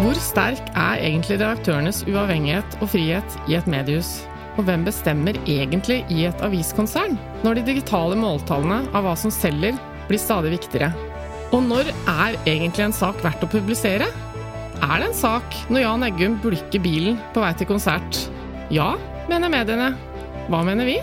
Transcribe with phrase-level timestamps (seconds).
[0.00, 4.22] Hvor sterk er egentlig redaktørenes uavhengighet og frihet i et mediehus?
[4.56, 9.76] Og hvem bestemmer egentlig i et aviskonsern, når de digitale måltallene av hva som selger,
[10.08, 10.88] blir stadig viktigere?
[11.52, 14.08] Og når er egentlig en sak verdt å publisere?
[14.80, 18.24] Er det en sak når Jan Eggum bulker bilen på vei til konsert?
[18.72, 18.94] Ja,
[19.28, 19.92] mener mediene.
[20.48, 20.96] Hva mener vi?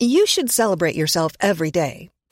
[0.00, 2.08] You should celebrate yourself every day,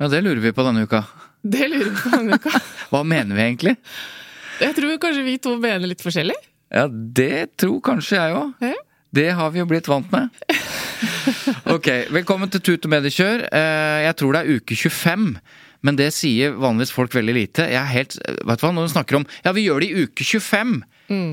[0.00, 1.02] Ja, det lurer vi på denne uka.
[1.42, 2.52] Det lurer vi på denne uka.
[2.92, 3.76] Hva mener vi egentlig?
[4.62, 6.36] Jeg tror kanskje vi to mener litt forskjellig.
[6.72, 8.52] Ja, det tror kanskje jeg òg.
[8.72, 8.78] Ja.
[9.12, 10.30] Det har vi jo blitt vant med.
[11.70, 13.44] Ok, velkommen til Tut og mediekjør.
[13.54, 15.26] Eh, Jeg tror det er uke 25.
[15.86, 17.66] Men det sier vanligvis folk veldig lite.
[17.70, 20.02] Jeg er helt, vet du hva, Når de snakker om ja, vi gjør det i
[20.06, 20.72] uke 25,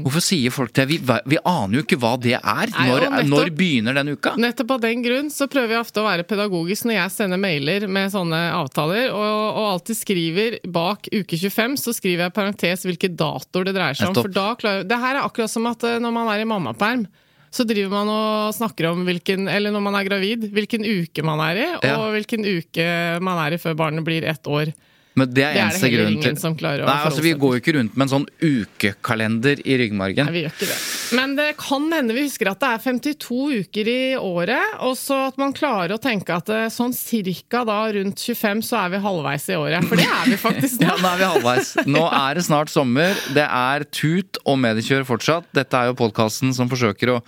[0.06, 0.86] hvorfor sier folk det?
[0.90, 0.98] Vi,
[1.32, 2.72] vi aner jo ikke hva det er.
[2.74, 4.34] Nei, Når, nettopp- når begynner den uka?
[4.40, 7.88] Nettopp av den grunn så prøver jeg ofte å være pedagogisk når jeg sender mailer
[7.88, 13.10] med sånne avtaler, og, og alltid skriver bak uke 25, så skriver jeg parentes hvilke
[13.16, 14.20] datoer det dreier seg om.
[14.20, 17.08] For da klarer, det her er akkurat som at eh, når man er i mammaperm,
[17.50, 21.40] så driver man og snakker om hvilken, eller når man er gravid, hvilken uke man
[21.48, 21.96] er i, Ja.
[21.98, 22.86] og hvilken uke
[23.26, 24.70] man er i før barnet blir ett år.
[25.18, 27.24] Men det er Det er det eneste heller ingen til som klarer å Nei, altså
[27.26, 30.30] Vi går jo ikke rundt med en sånn ukekalender i ryggmargen.
[30.30, 30.78] Nei, vi gjør ikke det.
[31.18, 35.18] Men det kan hende vi husker at det er 52 uker i året, og så
[35.32, 39.02] at man klarer å tenke at eh, sånn cirka da rundt 25 så er vi
[39.04, 39.90] halvveis i året.
[39.90, 40.88] For det er vi faktisk nå.
[40.92, 41.74] Ja, nå er vi halvveis.
[41.90, 43.18] Nå er det snart sommer.
[43.36, 45.50] Det er tut og mediekjør fortsatt.
[45.58, 47.20] Dette er jo podkasten som forsøker å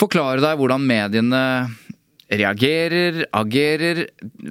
[0.00, 1.44] forklare deg hvordan mediene
[2.40, 4.04] reagerer, agerer,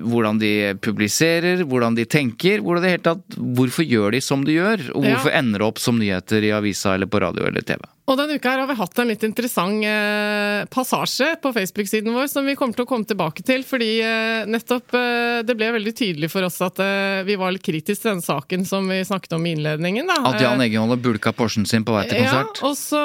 [0.03, 0.51] hvordan de
[0.81, 2.61] publiserer, hvordan de tenker.
[2.63, 5.16] Hvordan det hele tatt, hvorfor gjør de som de gjør, og Ja.
[5.16, 7.81] hvorfor ender det opp som nyheter i avisa eller på radio eller TV.
[8.03, 12.28] Og denne uka her har vi hatt en litt interessant eh, passasje på Facebook-siden vår
[12.28, 15.94] som vi kommer til å komme tilbake til, fordi eh, nettopp eh, det ble veldig
[15.96, 19.38] tydelig for oss at eh, vi var litt kritiske til denne saken som vi snakket
[19.38, 20.12] om i innledningen.
[20.12, 20.19] Da.
[20.34, 22.59] At Jan Eh, Eggen holder bulka Porschen sin på vei til konsert.
[22.59, 23.03] Ja, og så,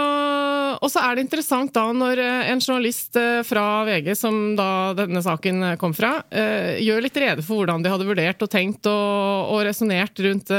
[0.83, 3.15] og så er det interessant da når eh, en journalist
[3.47, 8.07] fra VG, som da denne saken kom fra, gjør litt rede for hvordan de hadde
[8.07, 10.51] vurdert og tenkt og, og resonnert rundt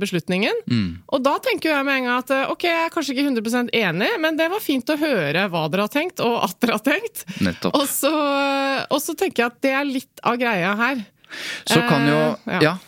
[0.00, 0.62] beslutningen.
[0.70, 0.88] Mm.
[1.14, 3.87] Og da tenker jeg med en gang at ok, jeg er kanskje ikke 100 enig,
[3.92, 7.24] men det var fint å høre hva dere har tenkt, og at dere har tenkt.
[7.40, 7.74] Nettopp.
[7.78, 8.12] Og så,
[8.90, 11.04] og så tenker jeg at det er litt av greia her.
[11.68, 12.18] Så kan jo
[12.48, 12.78] Eh, Ja,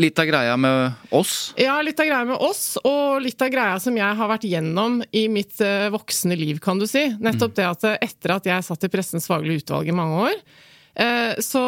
[0.00, 3.76] litt av greia med oss Ja, litt av greia med oss, og litt av greia
[3.80, 7.02] som jeg har vært gjennom i mitt eh, voksne liv, kan du si.
[7.20, 10.40] Nettopp det at etter at jeg satt i Pressens faglige utvalg i mange år,
[11.40, 11.64] så,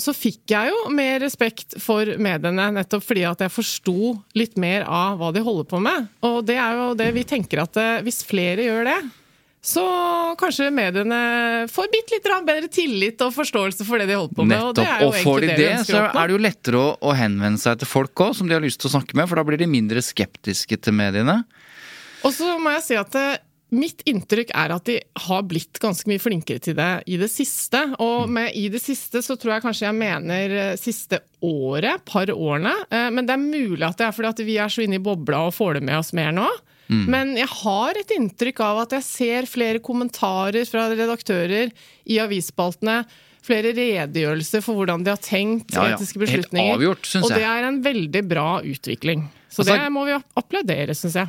[0.00, 4.86] så fikk jeg jo mer respekt for mediene, nettopp fordi at jeg forsto litt mer
[4.86, 6.06] av hva de holder på med.
[6.24, 9.00] Og det er jo det vi tenker at eh, hvis flere gjør det,
[9.62, 9.84] så
[10.38, 11.18] kanskje mediene
[11.70, 14.58] får bitte litt bedre tillit og forståelse for det de holder på med.
[14.58, 15.02] Og det Nettopp.
[15.04, 17.78] jo Og får de det, det, så er det jo lettere å, å henvende seg
[17.78, 19.70] til folk òg, som de har lyst til å snakke med, for da blir de
[19.70, 21.44] mindre skeptiske til mediene.
[22.26, 23.38] Og så må jeg si at eh,
[23.72, 27.80] mitt inntrykk er at de har blitt ganske mye flinkere til det i det siste.
[27.98, 28.32] Og Mm.
[28.36, 32.74] med i det siste så tror jeg kanskje jeg mener eh, siste året, par årene.
[32.90, 35.02] Eh, Men det er mulig at det er fordi at vi er så inne i
[35.02, 36.48] bobla og får det med oss mer nå.
[36.90, 37.06] Mm.
[37.08, 41.72] Men jeg har et inntrykk av at jeg ser flere kommentarer fra redaktører
[42.06, 43.06] i avisspaltene.
[43.42, 45.96] Flere redegjørelser for hvordan de har tenkt Ja, ja.
[45.96, 46.76] etiske Helt beslutninger.
[46.76, 49.24] avgjort, synes og det er en veldig bra utvikling.
[49.50, 51.28] Så Altså- det må vi applaudere, syns jeg.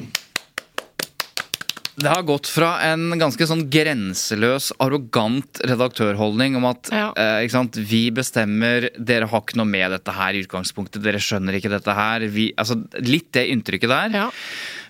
[1.95, 7.11] Det har gått fra en ganske sånn grenseløs, arrogant redaktørholdning om at Ja.
[7.15, 11.53] eh, sant, vi bestemmer, dere har ikke noe med dette her i utgangspunktet, dere skjønner
[11.53, 12.25] ikke dette her.
[12.33, 14.09] Vi, altså, litt det inntrykket der.
[14.09, 14.31] Ja.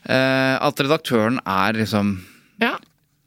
[0.05, 2.21] Eh, at redaktøren er liksom
[2.61, 2.77] Ja.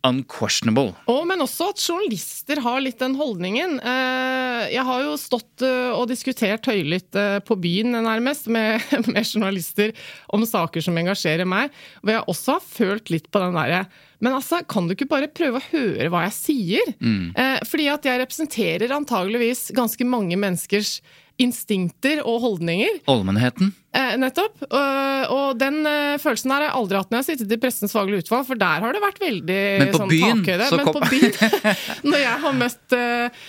[0.06, 0.92] Unquestionable.
[1.10, 3.76] Og, men også at journalister har litt den holdningen.
[3.80, 8.80] Eh, Jeg har jo stått eh, og diskutert høylytt eh, på byen, nærmest, med,
[9.12, 9.92] med journalister
[10.34, 11.74] om saker som engasjerer meg.
[12.02, 13.84] Hvor jeg også har følt litt på den derre
[14.24, 16.94] Men altså, kan du ikke bare prøve å høre hva jeg sier?
[17.02, 21.00] Eh, Fordi at jeg representerer antageligvis ganske mange menneskers
[21.38, 23.02] instinkter og holdninger.
[23.12, 23.74] Allmennheten.
[23.96, 24.58] Eh, nettopp.
[24.66, 27.92] Og, og den uh, følelsen har jeg aldri hatt når jeg har sittet i Pressens
[27.96, 30.68] faglige utvalg, for der har det vært veldig Men på sånn byen, takhøyde.
[30.70, 31.68] så Men kom- på byen,
[32.10, 33.44] når jeg har møtt uh,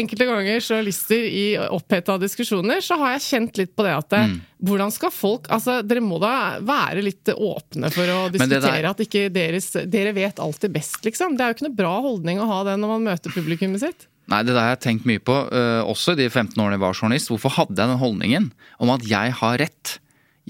[0.00, 1.44] enkelte ganger journalister i
[1.76, 4.36] oppheta diskusjoner, så har jeg kjent litt på det at Mm.
[4.64, 9.00] hvordan skal folk Altså, dere må da være litt åpne for å diskutere der- at
[9.02, 11.36] ikke deres, dere vet alltid best, liksom.
[11.36, 14.06] Det er jo ikke noe bra holdning å ha det når man møter publikummet sitt.
[14.26, 16.82] Nei, det der har jeg tenkt mye på, øh, også i de 15 årene jeg
[16.82, 17.30] var journalist.
[17.30, 18.50] Hvorfor hadde jeg den holdningen
[18.82, 19.98] om at jeg har rett?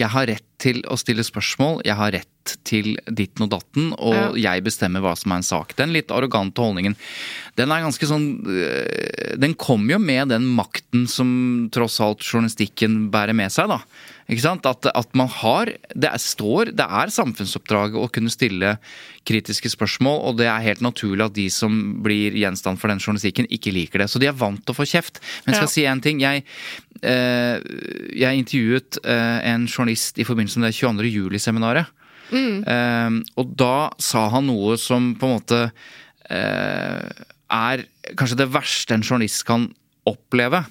[0.00, 4.36] Jeg har rett til å stille spørsmål, jeg har rett til ditten og datten, og
[4.38, 5.74] jeg bestemmer hva som er en sak.
[5.76, 6.94] Den litt arrogante holdningen,
[7.58, 11.30] den er ganske sånn øh, Den kommer jo med den makten som
[11.74, 13.80] tross alt journalistikken bærer med seg, da.
[14.30, 14.66] Ikke sant?
[14.66, 18.72] At, at man har Det er, står Det er samfunnsoppdraget å kunne stille
[19.26, 21.72] kritiske spørsmål, og det er helt naturlig at de som
[22.04, 24.06] blir gjenstand for den journalistikken, ikke liker det.
[24.12, 25.18] Så de er vant til å få kjeft.
[25.42, 25.72] Men jeg skal Ja.
[25.72, 26.20] si en ting.
[26.22, 26.44] Jeg,
[27.02, 27.58] eh,
[28.14, 31.10] jeg intervjuet eh, en journalist i forbindelse med det 22.
[31.10, 31.90] juli-seminaret.
[32.34, 35.60] Eh, og da sa han noe som på en måte
[36.30, 37.84] eh, er
[38.18, 39.68] kanskje det verste en journalist kan
[40.06, 40.64] oppleve.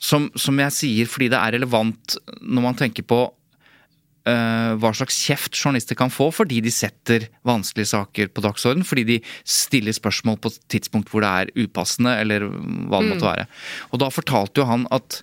[0.00, 5.18] Som, som jeg sier fordi det er relevant når man tenker på uh, hva slags
[5.26, 8.86] kjeft journalister kan få fordi de setter vanskelige saker på dagsorden.
[8.86, 13.28] Fordi de stiller spørsmål på et tidspunkt hvor det er upassende, eller hva det måtte
[13.28, 13.46] være.
[13.92, 15.20] Og da fortalte jo han at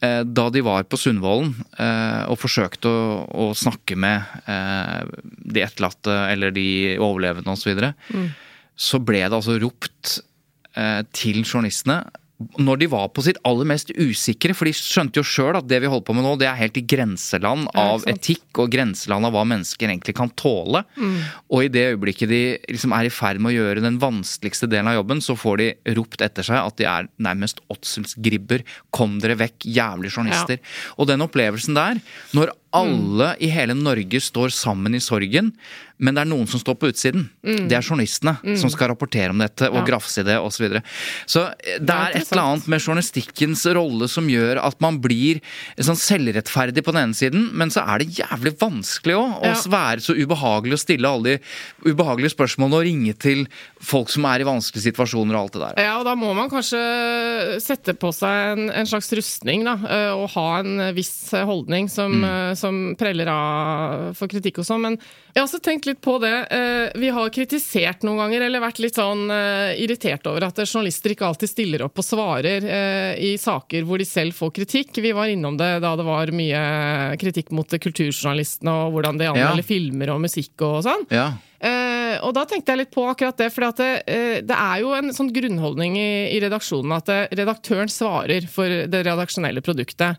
[0.00, 6.14] da de var på Sundvolden eh, og forsøkte å, å snakke med eh, de etterlatte
[6.32, 7.92] eller de overlevende osv., så, videre,
[8.80, 10.16] så ble det altså ropt
[10.72, 12.00] eh, til journalistene
[12.40, 15.82] når de var på sitt aller mest usikre, for de skjønte jo sjøl at det
[15.82, 19.34] vi holder på med nå, det er helt i grenseland av etikk og grenseland av
[19.36, 20.82] hva mennesker egentlig kan tåle.
[21.52, 24.88] Og i det øyeblikket de liksom er i ferd med å gjøre den vanskeligste delen
[24.88, 28.64] av jobben, så får de ropt etter seg at de er nærmest åtselsgribber.
[28.94, 30.64] Kom dere vekk, jævlige journalister.
[30.96, 32.00] Og den opplevelsen der,
[32.36, 35.52] når alle i hele Norge står sammen i sorgen,
[36.00, 37.26] men det er noen som står på utsiden.
[37.44, 39.84] Det er journalistene som skal rapportere om dette og Ja.
[39.84, 40.56] grafse i det osv.
[40.56, 40.82] Så, videre.
[41.28, 45.42] så det, det er et eller annet med journalistikkens rolle som gjør at man blir
[45.76, 49.54] sånn selvrettferdig på den ene siden, men så er det jævlig vanskelig òg å Ja.
[49.68, 53.44] være så ubehagelig og stille alle de ubehagelige spørsmålene og ringe til
[53.82, 55.82] folk som er i vanskelige situasjoner og alt det der.
[55.84, 56.80] Ja, og da må man kanskje
[57.60, 59.76] sette på seg en, en slags rustning, da.
[59.84, 62.56] eh, Og ha en viss holdning som, Mm.
[62.60, 64.84] Som preller av for kritikk og sånn.
[64.84, 66.34] Men jeg har også tenkt litt på det.
[66.52, 71.14] eh, Vi har kritisert noen ganger, eller vært litt sånn eh, irritert over at journalister
[71.14, 75.00] ikke alltid stiller opp og svarer eh, i saker hvor de selv får kritikk.
[75.00, 76.64] Vi var innom det da det var mye
[77.20, 81.06] kritikk mot kulturjournalistene og hvordan de anmelder filmer og musikk og sånn.
[81.14, 81.30] Ja.
[81.60, 84.94] Uh, og da tenkte jeg litt på akkurat det, for det, uh, det er jo
[84.96, 90.16] en sånn grunnholdning i, i redaksjonen at det, redaktøren svarer for det redaksjonelle produktet.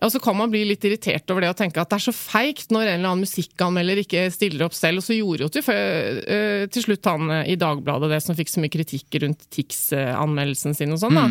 [0.00, 2.14] Og så kan man bli litt irritert over det og tenke at det er så
[2.16, 5.02] feigt når en eller annen musikkanmelder ikke stiller opp selv.
[5.02, 8.50] Og så gjorde jo til, eh, til slutt han eh, i Dagbladet det som fikk
[8.52, 11.20] så mye kritikk rundt Tix-anmeldelsen sin og sånn.
[11.20, 11.28] da.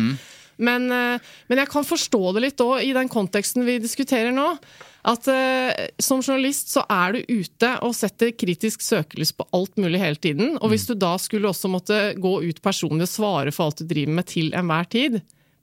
[0.62, 4.54] Men, eh, men jeg kan forstå det litt òg i den konteksten vi diskuterer nå.
[5.02, 5.26] At
[5.98, 10.52] som journalist så er du ute og setter kritisk søkelys på alt mulig hele tiden.
[10.62, 13.90] Og hvis du da skulle også måtte gå ut personlig og svare for alt du
[13.90, 15.18] driver med til enhver tid,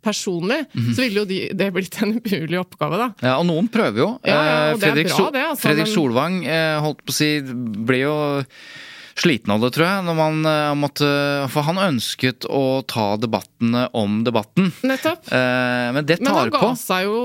[0.06, 3.08] personlig, så ville jo de, det blitt en umulig oppgave, da.
[3.25, 4.10] Ja, og noen prøver jo.
[4.27, 8.00] Ja, ja, Eh, Fredrik, bra, det, altså, Fredrik Solvang eh, holdt på å si ble
[8.06, 8.13] jo
[9.20, 10.03] sliten av det, tror jeg.
[10.08, 11.08] Når man eh, måtte
[11.51, 14.70] For han ønsket å ta debattene om debatten.
[14.88, 15.27] Nettopp.
[15.34, 16.70] Men det Men tar han ga på.
[16.79, 17.18] seg jo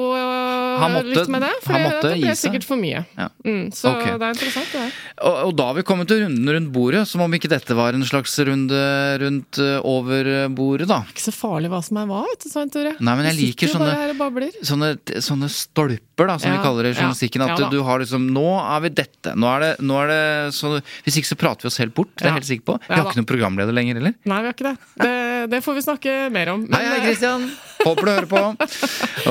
[0.80, 3.04] måtte- litt med det, for det, ble sikkert for mye.
[3.18, 3.28] Ja.
[3.44, 4.16] Mm, så okay.
[4.18, 4.96] det er interessant, det der.
[5.24, 7.96] Og, og da har vi kommet til runden rundt bordet, som om ikke dette var
[7.96, 8.80] en slags runde
[9.22, 11.02] rundt eh, over bordet, da.
[11.12, 12.94] Ikke så farlig hva som er hva, vet du, Svein Tore.
[12.98, 14.50] Nei, men jeg liker sånne-.
[14.64, 14.92] Sånne,
[15.24, 17.44] sånne stolper, da, som Ja, vi kaller det i journalistikken.
[17.46, 19.34] At ja du har liksom Nå er vi dette.
[19.38, 20.22] Nå er det, nå er det
[20.56, 20.76] så,
[21.06, 22.12] Hvis ikke så prater vi oss helt bort.
[22.16, 22.78] Det er jeg helt sikker på.
[22.86, 24.16] Vi har ikke noen programleder lenger, heller.
[24.24, 24.76] Nei, vi har ikke det.
[25.04, 25.14] det.
[25.54, 26.66] Det får vi snakke mer om.
[26.68, 27.48] Men, Hei, Christian!
[27.82, 28.42] Håper du hører på.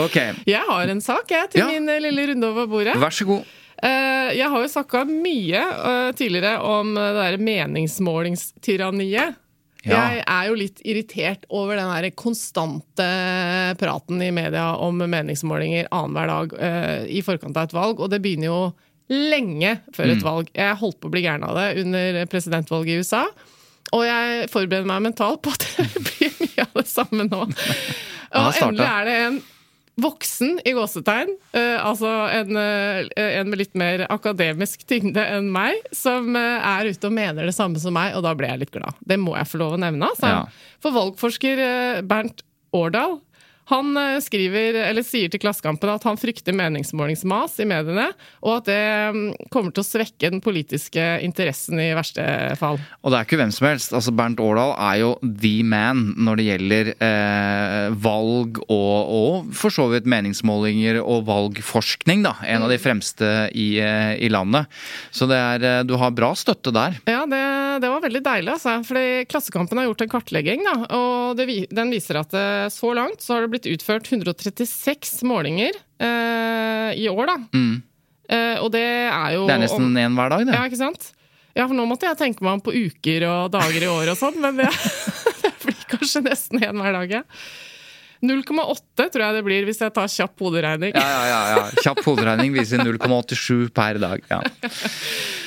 [0.03, 0.17] Ok,
[0.49, 1.67] Jeg har en sak jeg, til Ja.
[1.71, 2.95] min eh, lille runde over bordet.
[2.99, 3.45] vær så god.
[3.83, 9.35] Eh, Jeg har jo snakka mye eh, tidligere om det der meningsmålingstyranniet.
[9.83, 9.97] Ja.
[10.07, 13.07] Jeg er jo litt irritert over den der konstante
[13.81, 16.53] praten i media om meningsmålinger annenhver dag
[17.11, 18.61] i forkant av et valg, og det begynner jo
[19.11, 20.13] lenge før Mm.
[20.17, 20.47] et valg.
[20.55, 23.25] Jeg holdt på å bli gæren av det under presidentvalget i USA.
[23.91, 27.43] Og jeg forbereder meg mentalt på at det blir mye av det samme nå.
[28.33, 29.41] Og endelig er det en
[30.01, 35.77] voksen i gåsetegn, uh, altså en, uh, en med litt mer akademisk tyngde enn meg,
[35.93, 38.73] som uh, er ute og mener det samme som meg, og da ble jeg litt
[38.73, 38.97] glad.
[39.05, 40.09] Det må jeg få lov å nevne.
[40.09, 40.31] Altså.
[40.31, 40.73] Ja.
[40.81, 41.61] For valgforsker
[42.09, 42.41] Bernt
[42.73, 43.19] Årdal
[43.71, 48.09] han eh, skriver, eller sier til Klassekampen at han frykter meningsmålingsmas i mediene,
[48.43, 48.81] og at det
[49.15, 52.25] mm, kommer til å svekke den politiske interessen i verste
[52.59, 52.81] fall.
[53.01, 53.95] Og det er ikke hvem som helst.
[53.95, 59.73] altså Bernt Årdal er jo the man når det gjelder eh, valg og, og for
[59.73, 62.25] så vidt meningsmålinger og valgforskning.
[62.25, 64.67] da, En av de fremste i, eh, i landet.
[65.11, 66.99] Så det er, eh, du har bra støtte der.
[67.09, 67.43] Ja, det,
[67.81, 68.75] det var veldig deilig, altså.
[68.87, 73.23] Fordi Klassekampen har gjort en kartlegging, da, og det, den viser at eh, så langt
[73.23, 77.37] så har det blitt utført 136 målinger eh, i år, da.
[78.33, 79.49] Eh, og det er jo Mm.
[79.49, 80.55] Det er nesten én hver dag, det.
[80.55, 81.11] Ja, ikke sant?
[81.53, 84.17] Ja, for nå måtte jeg tenke meg om på uker og dager i år og
[84.17, 84.69] sånn, men det,
[85.43, 87.23] det blir kanskje nesten én hver dag, ja.
[88.23, 90.93] 0,8 tror jeg det blir hvis jeg tar kjapp hoderegning.
[90.95, 91.63] Ja, ja, ja, ja.
[91.83, 94.23] Kjapp hoderegning viser 0,87 per dag.
[94.31, 94.39] ja.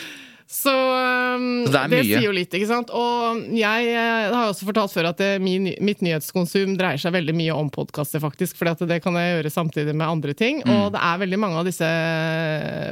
[0.57, 2.93] Så, um, det det, sier jo litt, ikke sant.
[2.97, 7.35] Og jeg eh, har også fortalt før at det, min, mitt nyhetskonsum dreier seg veldig
[7.37, 8.57] mye om podkaster, faktisk.
[8.57, 10.63] For det kan jeg gjøre samtidig med andre ting.
[10.65, 10.73] Mm.
[10.73, 11.91] Og det er veldig mange av disse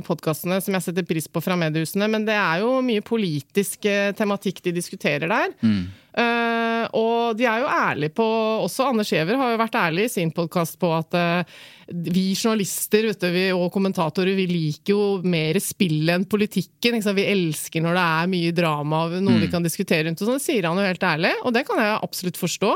[0.04, 2.10] podkastene som jeg setter pris på fra mediehusene.
[2.12, 5.54] Men det er jo mye politisk eh, tematikk de diskuterer der.
[5.64, 5.84] Mm.
[6.14, 8.24] Uh, og de er jo ærlige på
[8.62, 11.56] Også Anders Giæver har jo vært ærlig i sin podkast på at eh,
[11.88, 17.00] vi journalister vet du, vi, og kommentatorer vi liker jo mer spill enn politikken.
[17.14, 19.40] Vi elsker når det er mye drama og noe Mm.
[19.40, 20.22] vi kan diskutere rundt.
[20.22, 22.72] og sånn, Det sier han jo helt ærlig, og det kan jeg absolutt forstå.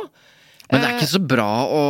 [0.68, 1.82] Men det er ikke så bra å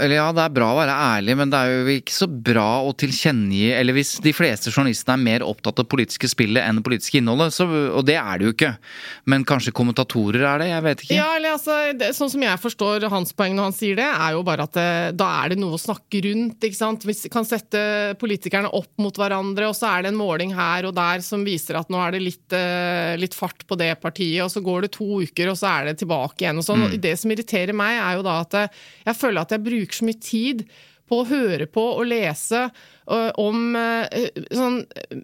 [0.00, 2.66] Eller ja, det er bra å være ærlig, men det er jo ikke så bra
[2.86, 6.84] å tilkjennegi Eller hvis de fleste journalistene er mer opptatt av politiske spillet enn det
[6.86, 8.70] politiske innholdet, så, og det er det jo ikke.
[9.28, 10.68] Men kanskje kommentatorer er det?
[10.70, 11.18] Jeg vet ikke.
[11.18, 14.36] Ja, eller altså, det, Sånn som jeg forstår hans poeng når han sier det, er
[14.36, 14.88] jo bare at det,
[15.20, 16.64] da er det noe å snakke rundt.
[16.64, 17.04] ikke sant?
[17.08, 17.82] Vi kan sette
[18.20, 21.80] politikerne opp mot hverandre, og så er det en måling her og der som viser
[21.80, 24.94] at nå er det litt, eh, litt fart på det partiet, og så går det
[24.96, 26.60] to uker, og så er det tilbake igjen.
[26.60, 26.86] og sånn.
[26.88, 30.08] Og Det som irriterer meg, er jo da at jeg føler at jeg bruker så
[30.08, 30.64] mye tid
[31.08, 32.66] på å høre på og lese
[33.40, 34.82] om eh, sånn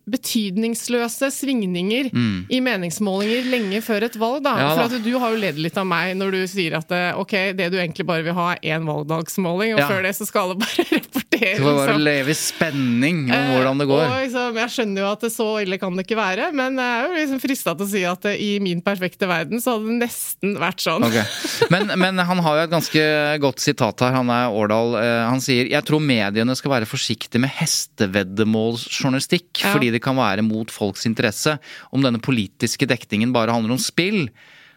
[0.08, 2.08] betydningsløse svingninger
[2.52, 4.42] i meningsmålinger lenge før et valg.
[4.44, 4.54] Da.
[4.60, 4.74] Ja, da.
[4.88, 7.34] For at du har jo ledd litt av meg når du sier at eh, ok,
[7.58, 9.88] det du egentlig bare vil ha, er én valgdagsmåling, og Ja.
[9.90, 11.54] før det så skal det bare rapportere.
[11.58, 12.04] Du får bare liksom.
[12.08, 14.04] leve i spenning om Eh, hvordan det går.
[14.04, 17.08] Og liksom, jeg skjønner jo at så ille kan det ikke være, men jeg er
[17.08, 19.98] jo liksom frista til å si at eh, i min perfekte verden så hadde det
[20.06, 21.04] nesten vært sånn.
[21.08, 21.24] Okay.
[21.74, 23.04] Men, men han har jo et ganske
[23.44, 24.14] godt sitat her.
[24.16, 24.96] Han er Årdal.
[25.00, 29.72] Eh, Han sier jeg tror mediene skal være forsiktige med hesteveddemålsjournalistikk, Ja.
[29.72, 31.58] fordi det kan være mot folks interesse.
[31.92, 34.28] Om denne politiske dekningen bare handler om spill,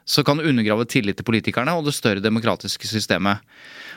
[0.08, 3.40] så kan det undergrave tillit til politikerne og det større demokratiske systemet.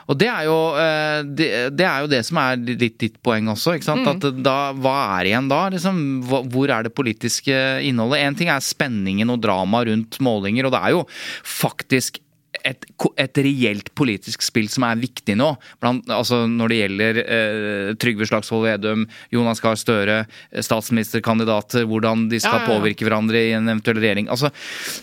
[0.08, 3.46] Og det er jo eh, det, det, er jo det som er litt ditt poeng
[3.52, 3.76] også.
[3.76, 4.08] ikke sant?
[4.10, 5.68] At da, Hva er igjen da?
[5.70, 6.00] Liksom,
[6.50, 7.54] hvor er det politiske
[7.86, 8.24] innholdet?
[8.26, 11.04] Én ting er spenningen og drama rundt målinger, og det er jo
[11.46, 12.18] faktisk
[12.64, 12.84] et,
[13.20, 15.50] et reelt politisk spill som er viktig nå.
[15.82, 20.18] Blant, altså når det gjelder eh, Trygve Slagsvold Vedum, Jonas Gahr Støre,
[20.50, 22.74] eh, statsministerkandidater, hvordan de skal Ja, ja, ja.
[22.74, 24.28] påvirke hverandre i en eventuell regjering.
[24.32, 24.50] Altså,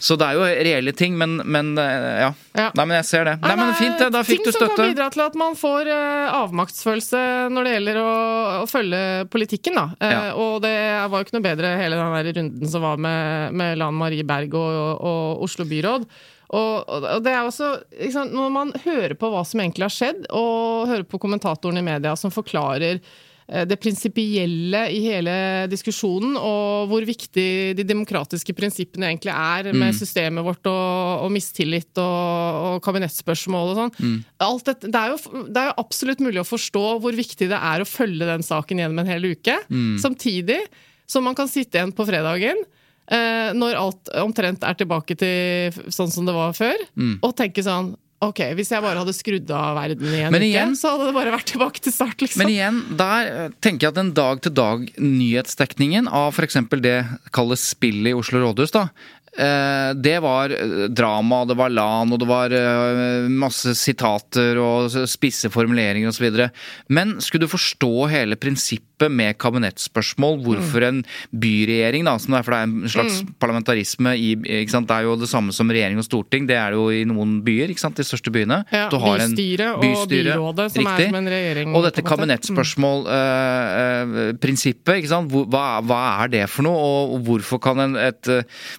[0.03, 2.31] så det er jo reelle ting, men, men eh, ja.
[2.57, 3.35] Nei, men jeg ser det.
[3.43, 4.05] Nei, men det er Fint.
[4.13, 7.23] Da fikk du Ting som kan bidra til at man får eh, avmaktsfølelse
[7.53, 8.07] når det gjelder å,
[8.61, 9.01] å følge
[9.33, 9.85] politikken, da.
[10.01, 10.73] Eh, Og det
[11.07, 14.25] var jo ikke noe bedre hele den der runden som var med, med Lan Marie
[14.27, 16.07] Berg og, og Oslo byråd.
[16.55, 17.73] Og, og det er også,
[18.13, 21.87] sant, Når man hører på hva som egentlig har skjedd, og hører på kommentatorene i
[21.87, 25.35] media som forklarer eh, det prinsipielle i hele
[25.71, 31.91] diskusjonen, og hvor viktig de demokratiske prinsippene egentlig er med systemet vårt, og, og mistillit
[31.99, 34.17] og, og kabinettspørsmål og sånn.
[34.47, 37.59] Alt dette, det, er jo, det er jo absolutt mulig å forstå hvor viktig det
[37.59, 39.59] er å følge den saken gjennom en hel uke.
[39.99, 40.61] Samtidig
[41.07, 42.59] som man kan sitte igjen på fredagen.
[43.11, 46.75] Eh, når alt omtrent er tilbake til sånn som det var før,
[47.21, 50.47] og tenke sånn Ok, hvis jeg bare hadde skrudd av verden i en Men uke,
[50.49, 52.39] igjen- så hadde det bare vært tilbake til start, liksom.
[52.41, 56.57] Men igjen, der eh, tenker jeg at den dag-til-dag-nyhetsdekningen av f.eks.
[56.81, 56.95] det
[57.35, 58.87] kalles spillet i Oslo rådhus, da.
[59.37, 64.91] Eh, Det var eh, drama, det var LAN, og det var eh, masse sitater og
[65.09, 66.49] spisse formuleringer osv.
[66.93, 72.43] Men skulle du forstå hele prinsippet med kabinettspørsmål, hvorfor en byregjering, da, som det er,
[72.47, 74.35] for det er en slags parlamentarisme i?
[74.37, 77.31] Det er jo det samme som regjering og storting, det er det jo i noen
[77.45, 77.95] byer, ikke sant?
[77.97, 78.57] de største byene.
[78.73, 85.13] Ja, har en bystyre og byrådet, som er som en regjering, Og dette kabinettspørsmål-prinsippet, ikke
[85.13, 85.27] sant.
[85.33, 86.81] Hva, hva er det for noe,
[87.13, 88.23] og hvorfor kan, en, et,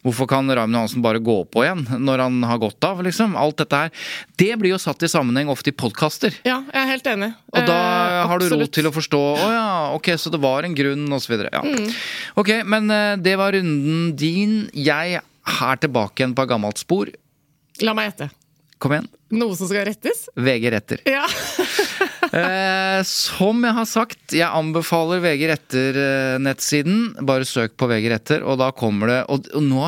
[0.03, 3.35] hvorfor kan kan Raymond Hansen bare gå på igjen når han har gått av, liksom?
[3.39, 3.91] Alt dette her.
[4.39, 6.35] Det blir jo satt i sammenheng ofte i podkaster.
[6.47, 7.33] Ja, jeg er helt enig.
[7.53, 7.79] Og da
[8.09, 9.67] Eh, har du ro til å forstå Å ja,
[9.97, 11.61] ok, så det var en grunn, og så videre.
[12.39, 14.57] Ok, men eh, det var runden din.
[14.77, 17.11] Jeg er tilbake igjen på gammelt spor.
[17.85, 18.31] La meg gjette.
[18.79, 19.09] Kom igjen.
[19.35, 20.27] Noe som skal rettes?
[20.39, 21.05] VG retter.
[21.09, 21.27] Ja.
[22.29, 26.99] Eh, som jeg har sagt, jeg anbefaler VG Retter-nettsiden.
[27.25, 29.87] Bare søk på VG Retter, og da kommer det Og, og nå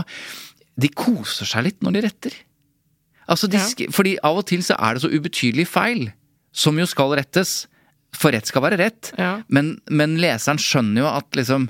[0.80, 2.38] De koser seg litt når de retter.
[3.28, 3.90] Altså, de, Ja.
[3.92, 6.06] Fordi av og til så er det så ubetydelig feil,
[6.50, 7.66] som jo skal rettes.
[8.16, 9.12] For rett skal være rett.
[9.20, 9.42] Ja.
[9.52, 11.68] Men, men leseren skjønner jo at liksom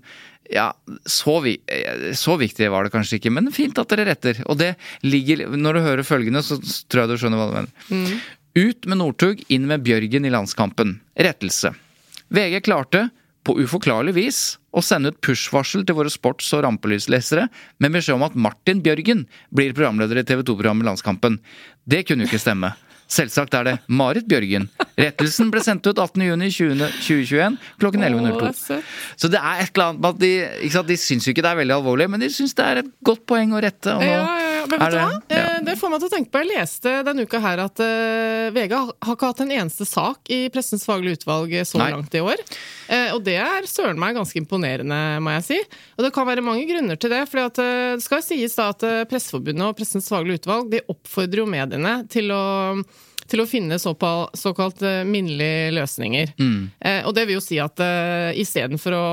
[0.50, 0.72] ja,
[1.06, 1.54] så, vi,
[2.18, 4.42] så viktig var det kanskje ikke, men fint at dere retter.
[4.50, 4.74] Og det
[5.06, 6.58] ligger Når du hører følgende, så
[6.90, 8.18] tror jeg du skjønner hva du mener.
[8.58, 10.98] Ut med Northug, inn med Bjørgen i landskampen.
[11.14, 11.70] Rettelse.
[12.34, 13.08] VG klarte,
[13.46, 14.40] på uforklarlig vis,
[14.76, 17.46] å sende ut push-varsel til våre sports- og rampelyslesere
[17.80, 21.38] med beskjed om at Martin Bjørgen blir programleder i TV 2-programmet Landskampen.
[21.88, 22.74] Det kunne jo ikke stemme.
[23.10, 24.68] Selvsagt er det Marit Bjørgen.
[25.00, 28.76] Rettelsen ble sendt ut 18.6.2021 klokken Å, det 11.02.
[28.76, 28.92] er.
[29.18, 30.30] Så det er et eller annet med at de
[30.66, 32.82] ikke sant, De syns jo ikke det er veldig alvorlig, men de syns det er
[32.84, 33.96] et godt poeng å rette.
[33.96, 34.66] Og nå Ja, ja, ja.
[34.68, 35.08] Men vet du hva?
[35.32, 35.40] ja.
[35.40, 36.42] Eh, Det får meg til å tenke på.
[36.44, 40.40] Jeg leste denne uka her at uh, VG har ikke hatt en eneste sak i
[40.52, 41.90] Pressens faglige utvalg så Nei.
[41.96, 42.40] langt i år.
[42.90, 45.60] Uh, og det er søren meg ganske imponerende, må jeg si.
[45.98, 47.24] Og det kan være mange grunner til det.
[47.30, 51.46] For det skal sies da at eh, Presseforbundet og Pressens faglige utvalg de oppfordrer jo
[51.50, 52.42] mediene til å
[53.30, 56.32] til å finne såkalt eh, minnelige løsninger.
[56.40, 56.70] Mm.
[56.78, 59.04] Eh, og det vil jo si at uh, istedenfor å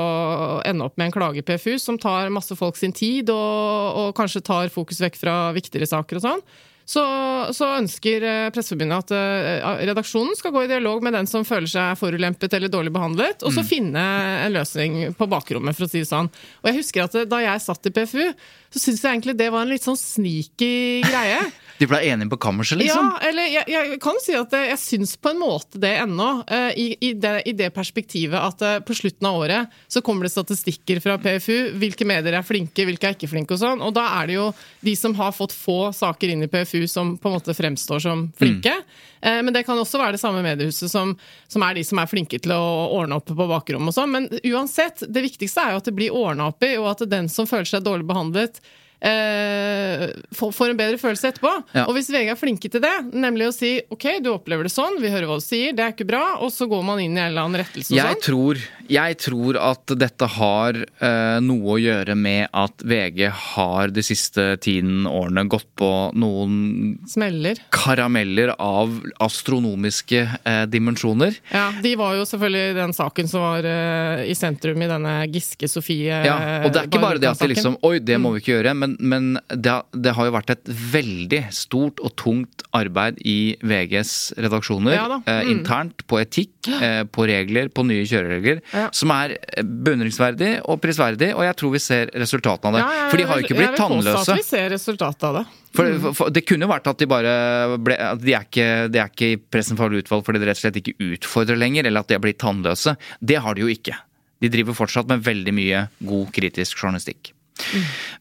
[0.68, 4.46] ende opp med en klage PFU som tar masse folk sin tid, og, og kanskje
[4.46, 6.44] tar fokus vekk fra viktigere saker og sånn,
[6.88, 7.04] så,
[7.52, 11.68] så ønsker eh, Presseforbundet at eh, redaksjonen skal gå i dialog med den som føler
[11.68, 14.04] seg forulempet eller dårlig behandlet, og så finne
[14.46, 16.32] en løsning på bakrommet, for å si det sånn.
[16.64, 18.24] Og jeg husker at eh, da jeg satt i PFU,
[18.72, 21.42] så syntes jeg egentlig det var en litt sånn sneaky greie.
[21.78, 23.10] De ble enige på kammerset, liksom?
[23.14, 26.30] Ja, eller jeg, jeg kan si at jeg syns på en måte det ennå.
[26.50, 30.26] eh, I, i, det, I det perspektivet at eh, på slutten av året så kommer
[30.26, 31.78] det statistikker fra PFU.
[31.78, 33.84] Hvilke medier er flinke, hvilke er ikke flinke og sånn.
[33.86, 34.48] Og da er det jo
[34.86, 38.26] de som har fått få saker inn i PFU som på en måte fremstår som
[38.38, 38.74] flinke.
[39.22, 39.46] Mm.
[39.48, 41.16] Men det kan også være det samme mediehuset som,
[41.50, 42.66] som er de som er flinke til å
[43.00, 44.14] ordne opp på bakrommet og sånn.
[44.14, 47.30] Men uansett, det viktigste er jo at det blir ordna opp i, og at den
[47.32, 48.62] som føler seg dårlig behandlet,
[49.02, 51.52] eh, får en bedre følelse etterpå.
[51.76, 51.86] Ja.
[51.88, 54.98] Og hvis VG er flinke til det, nemlig å si ok, du opplever det sånn,
[55.04, 57.22] vi hører hva du sier, det er ikke bra, og så går man inn i
[57.22, 58.26] en eller annen rettelse og Jeg sånn.
[58.28, 64.04] tror, jeg tror at dette har eh, noe å gjøre med at VG har de
[64.06, 67.60] siste tiden årene gått på noen Smeller.
[67.74, 71.36] karameller av astronomiske eh, dimensjoner.
[71.52, 75.70] Ja, De var jo selvfølgelig den saken som var eh, i sentrum i denne Giske
[75.72, 78.42] Sofie Ja, og det er ikke bare det at de liksom Oi, det må vi
[78.42, 78.74] ikke gjøre.
[78.78, 83.56] Men, men det, har- det har jo vært et veldig stort og tungt arbeid i
[83.62, 84.96] VGs redaksjoner.
[84.98, 85.52] Ja eh, Mm.
[85.54, 88.58] internt, på etikk, eh, på regler, på nye kjøreregler.
[88.74, 88.77] Ja.
[88.96, 92.82] Som er eh, beundringsverdig og prisverdig, og jeg tror vi ser resultatene av det.
[92.84, 94.34] Ja, jeg- For de har jo ikke blitt jeg blitt vil tannløse.
[94.36, 95.46] at vi ser resultatet av det.
[95.78, 97.34] For, for, for Det kunne jo vært at de bare
[97.78, 100.58] ble at de, er ikke, de er ikke i pressen for utvalg fordi de rett
[100.58, 102.96] og slett ikke utfordrer lenger, eller at de har blitt tannløse.
[103.22, 103.96] Det har de jo ikke.
[104.42, 107.32] De driver fortsatt med veldig mye god kritisk journalistikk.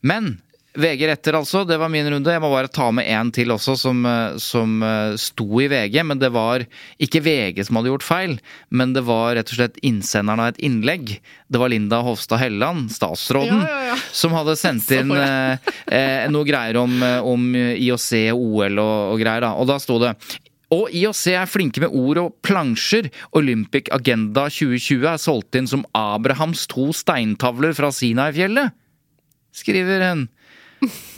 [0.03, 0.38] Men
[0.77, 1.65] VG retter, altså.
[1.67, 2.33] Det var min runde.
[2.33, 6.01] Jeg må bare ta med en til også, som, eh, som eh, sto i VG.
[6.07, 6.65] Men det var
[7.03, 8.37] ikke VG som hadde gjort feil,
[8.71, 11.17] men det var rett og slett innsenderen av et innlegg.
[11.49, 14.01] Det var Linda Hofstad Helleland, statsråden, Ja, ja, ja.
[14.12, 19.47] som hadde sendt inn eh, eh, noe greier om, om IOC OL og, og greier.
[19.49, 19.55] da.
[19.57, 20.17] Og da sto det
[20.75, 23.07] og IOC er flinke med ord og plansjer.
[23.39, 28.75] Olympic Agenda 2020 er solgt inn som Abrahams to steintavler fra Sinai-fjellet,
[29.55, 30.25] skriver hun.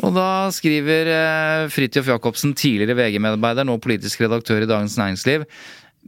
[0.05, 5.47] Og da skriver eh, Fridtjof Jacobsen, tidligere VG-medarbeider, nå politisk redaktør i Dagens Næringsliv,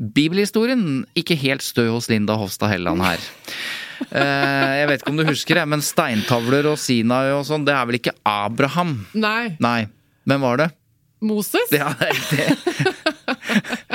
[0.00, 3.24] Bibelhistorien ikke helt stø hos Linda Hofstad Helleland her.
[4.08, 7.74] Eh, jeg vet ikke om du husker det, men steintavler og Sinai og sånn, det
[7.76, 8.94] er vel ikke Abraham?
[9.12, 9.56] Nei.
[9.60, 9.80] Nei.
[10.30, 10.70] Hvem var det?
[11.20, 11.68] Moses?
[11.74, 12.89] Ja, det riktig.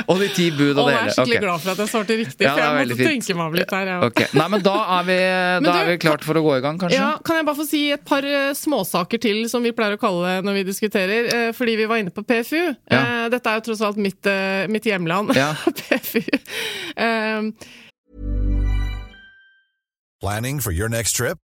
[0.06, 0.96] Og de ti bud og det hele.
[0.96, 1.44] jeg er skikkelig okay.
[1.46, 3.08] glad for at jeg svarte riktig, Ja, for jeg måtte fint.
[3.10, 3.86] tenke meg om litt her.
[3.90, 3.96] Ja.
[4.06, 4.20] Ok.
[4.38, 5.16] Nei, men da er vi,
[5.66, 6.98] da du, er vi klart for å gå i gang, kanskje?
[7.00, 10.02] Ja, kan jeg bare få si et par eh, småsaker til, som vi pleier å
[10.02, 11.30] kalle det når vi diskuterer?
[11.34, 12.60] eh, Fordi vi var inne på PFU.
[12.92, 13.00] Ja.
[13.00, 14.30] Eh, Dette er jo tross alt mitt,
[14.72, 15.34] mitt hjemland.
[15.36, 15.52] Ja.
[15.82, 16.22] PFU.
[16.96, 17.52] Um.
[20.20, 21.38] Planning for your next trip?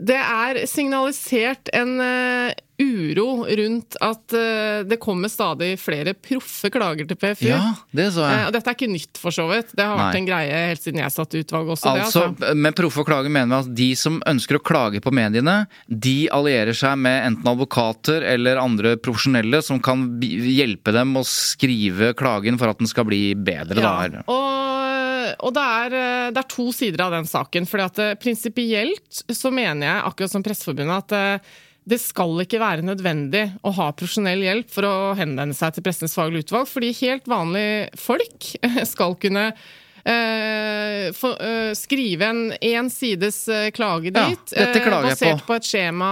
[0.00, 7.08] Det er signalisert en eh, uro rundt at eh, det kommer stadig flere proffe klager
[7.08, 7.46] til PFU.
[7.48, 8.42] Ja, det så jeg.
[8.48, 9.72] og dette er ikke nytt, for så vidt.
[9.76, 10.20] Det har vært Nei.
[10.20, 11.94] en greie helt siden jeg satt i utvalget også.
[11.94, 12.58] Altså, det, altså.
[12.66, 15.56] Med proffe klager mener vi at de som ønsker å klage på mediene,
[15.88, 22.12] de allierer seg med enten advokater eller andre profesjonelle som kan hjelpe dem å skrive
[22.18, 23.80] klagen for at den skal bli bedre.
[23.80, 24.20] Ja, Da.
[24.28, 24.65] og,
[25.44, 27.68] og det, er, eh, det er to sider av den saken.
[27.68, 31.54] fordi at eh, Prinsipielt så mener jeg, akkurat som Presseforbundet, at eh,
[31.86, 36.16] det skal ikke være nødvendig å ha profesjonell hjelp for å henvende seg til Pressens
[36.18, 38.48] faglige utvalg, fordi helt vanlige folk
[38.92, 39.52] skal kunne
[40.06, 45.46] eh, for, uh, skrive en én sides eh, klage Ja, dit, eh, basert på.
[45.50, 46.10] på et skjema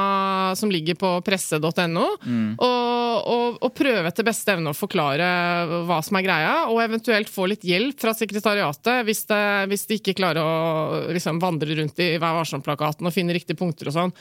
[0.59, 2.55] som ligger på presse.no, Mm.
[2.59, 5.27] og, og, og prøve etter beste evne å forklare
[5.87, 9.99] hva som er greia, og eventuelt få litt hjelp fra sekretariatet hvis, det, hvis de
[10.01, 14.15] ikke klarer å liksom, vandre rundt i Vær varsom-plakaten og finne riktige punkter og sånn.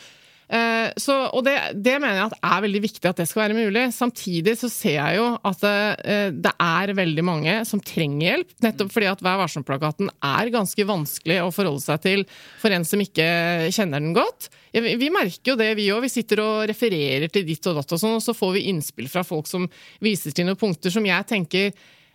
[0.50, 3.58] Eh, Så, og det, det mener jeg at er veldig viktig at det skal være
[3.58, 3.86] mulig.
[3.96, 8.92] Samtidig så ser jeg jo at det, det er veldig mange som trenger hjelp, nettopp
[8.94, 12.26] fordi at Vær varsom-plakaten er ganske vanskelig å forholde seg til
[12.62, 13.26] for en som ikke
[13.74, 14.50] kjenner den godt.
[14.74, 16.04] Vi vi merker jo det, vi òg.
[16.06, 19.10] Vi sitter og refererer til ditt og datt og sånn, og så får vi innspill
[19.12, 19.68] fra folk som
[20.04, 21.72] viser til noen punkter som jeg tenker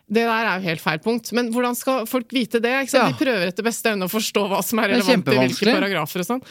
[0.09, 2.71] det der er jo helt feil punkt, men hvordan skal folk vite det?
[2.95, 3.11] Ja.
[3.11, 6.29] De prøver etter beste evne å forstå hva som er relevant i hvilke paragrafer og
[6.31, 6.45] sånn.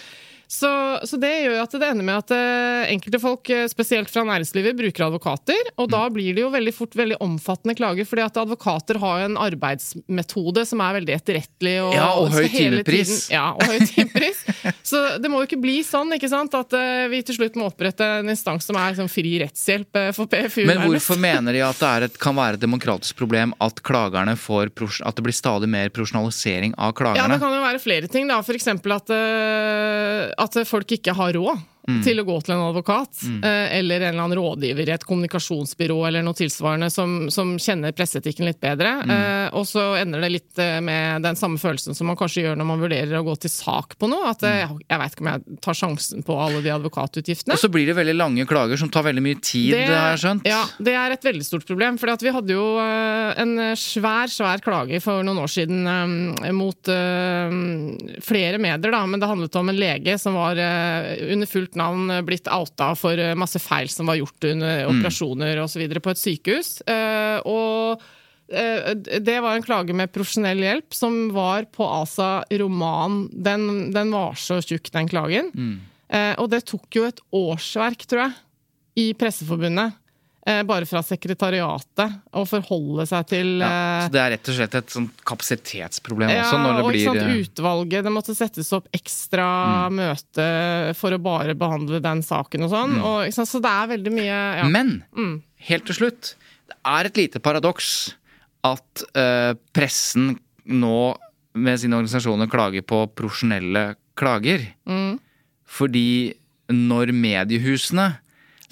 [0.48, 0.70] Så,
[1.04, 4.78] så det gjør at det ender med at eh, enkelte folk, eh, spesielt fra næringslivet,
[4.80, 5.60] bruker advokater.
[5.76, 5.92] Og Mm.
[5.92, 10.64] da blir det jo veldig fort veldig omfattende klager, fordi at advokater har en arbeidsmetode
[10.68, 11.74] som er veldig etterrettelig.
[11.84, 13.30] Og, Ja, og høy timepris.
[13.32, 14.42] Ja, og høy timepris.
[14.88, 17.68] så det må jo ikke bli sånn ikke sant, at eh, vi til slutt må
[17.68, 20.64] opprette en instans som er sånn fri rettshjelp for PFU.
[20.68, 24.38] Men hvorfor mener de at det er et, kan være et demokratisk problem at klagerne
[24.40, 24.72] får
[25.08, 27.20] At det blir stadig mer profesjonalisering av klagerne?
[27.20, 28.28] Ja, det kan jo være flere ting.
[28.32, 28.40] da.
[28.42, 28.68] F.eks.
[28.68, 29.10] At,
[30.38, 32.02] at folk ikke har råd Mm.
[32.04, 33.22] til å gå til en advokat.
[33.48, 37.94] eh, eller en eller annen rådgiver i et kommunikasjonsbyrå eller noe tilsvarende som, som kjenner
[37.96, 38.92] presseetikken litt bedre.
[39.08, 39.14] Mm.
[39.16, 42.58] Eh, og så ender det litt eh, med den samme følelsen som man kanskje gjør
[42.60, 44.34] når man vurderer å gå til sak på noe.
[44.34, 44.80] At eh, Mm.
[44.90, 47.56] jeg veit ikke om jeg tar sjansen på alle de advokatutgiftene.
[47.56, 50.48] Og så blir det veldig lange klager som tar veldig mye tid, har jeg skjønt.
[50.50, 51.98] Ja, det er et veldig stort problem.
[52.02, 57.56] For vi hadde jo en svær, svær klage for noen år siden eh, mot eh,
[58.28, 59.06] flere medier, da.
[59.08, 62.92] Men det handlet om en lege som var eh, under fullt navn eh, blitt outa
[62.98, 65.84] for eh, masse feil som var gjort under operasjoner osv.
[66.04, 66.78] på et sykehus.
[66.88, 68.02] Eh, og
[68.48, 73.26] det var en klage med profesjonell hjelp, som var på Asa roman.
[73.34, 75.52] Den, den var så tjukk, den klagen.
[76.08, 78.38] Eh, og det tok jo et årsverk, tror jeg,
[79.04, 79.98] i Presseforbundet.
[80.48, 84.58] Eh, Bare fra sekretariatet, å forholde seg til Ja, eh, så det er rett og
[84.58, 88.36] slett et sånt kapasitetsproblem ja, også, når det og blir Ja, og utvalget, det måtte
[88.38, 89.48] settes opp ekstra
[89.88, 90.00] Mm.
[90.00, 90.48] møte
[90.98, 92.96] for å bare behandle den saken og sånn.
[93.02, 94.68] Og, ikke sant, så det er veldig mye ja.
[94.72, 95.42] Men Mm.
[95.68, 96.36] Helt til slutt,
[96.70, 98.14] det er et lite paradoks
[98.64, 101.16] at eh, pressen nå
[101.58, 104.68] med sine organisasjoner klager på profesjonelle klager.
[104.88, 105.18] Mm.
[105.66, 106.36] Fordi
[106.70, 108.18] når mediehusene.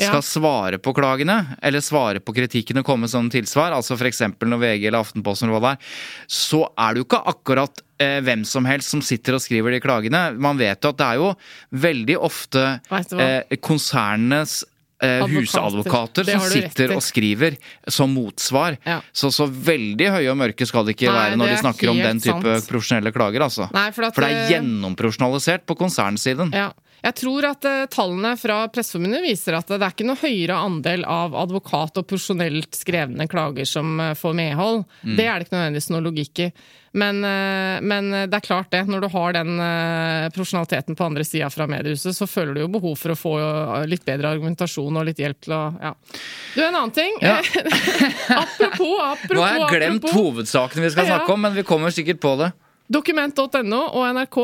[0.03, 4.21] Skal svare på klagene, eller svare på kritikken og komme sånne tilsvar, altså f.eks.
[4.43, 8.19] når VG eller Aftenposten eller hva det er, så er det jo ikke akkurat eh,
[8.27, 10.27] hvem som helst som sitter og skriver de klagene.
[10.35, 11.33] Man vet jo at det er jo
[11.87, 14.63] veldig ofte eh, konsernenes
[15.03, 15.39] eh, Advokater.
[15.39, 18.77] husadvokater som sitter og skriver som motsvar.
[18.87, 18.99] Ja.
[19.15, 21.91] Så, så veldig høye og mørke skal det ikke Nei, være når de er snakker
[21.91, 22.69] om den type sant.
[22.71, 23.69] profesjonelle klager, altså.
[23.75, 26.51] Nei, for for det er eh, gjennomprofesjonalisert på konsernsiden.
[26.55, 26.71] Ja.
[27.05, 31.03] Jeg tror at eh, tallene fra Presseforbundet viser at det er ikke noe høyere andel
[31.05, 34.81] av advokat- og profesjonelt skrevne klager som eh, får medhold.
[35.03, 35.13] Mm.
[35.19, 36.49] Det er det ikke nødvendigvis noe logikk i.
[36.97, 39.53] Men, eh, men det er klart det, når du har den
[40.33, 43.35] profesjonaliteten på andre sida fra mediehuset, så føler du jo behov for å få
[43.91, 45.91] litt bedre argumentasjon og litt hjelp til å ja.
[46.55, 47.19] Du, en annen ting.
[47.21, 47.37] Ja.
[48.41, 50.15] apropos, apropos, Nå har jeg glemt apropos.
[50.17, 51.17] hovedsakene vi skal Ja.
[51.19, 52.49] snakke om, men vi kommer sikkert på det.
[52.89, 54.39] Dokument.no og NRK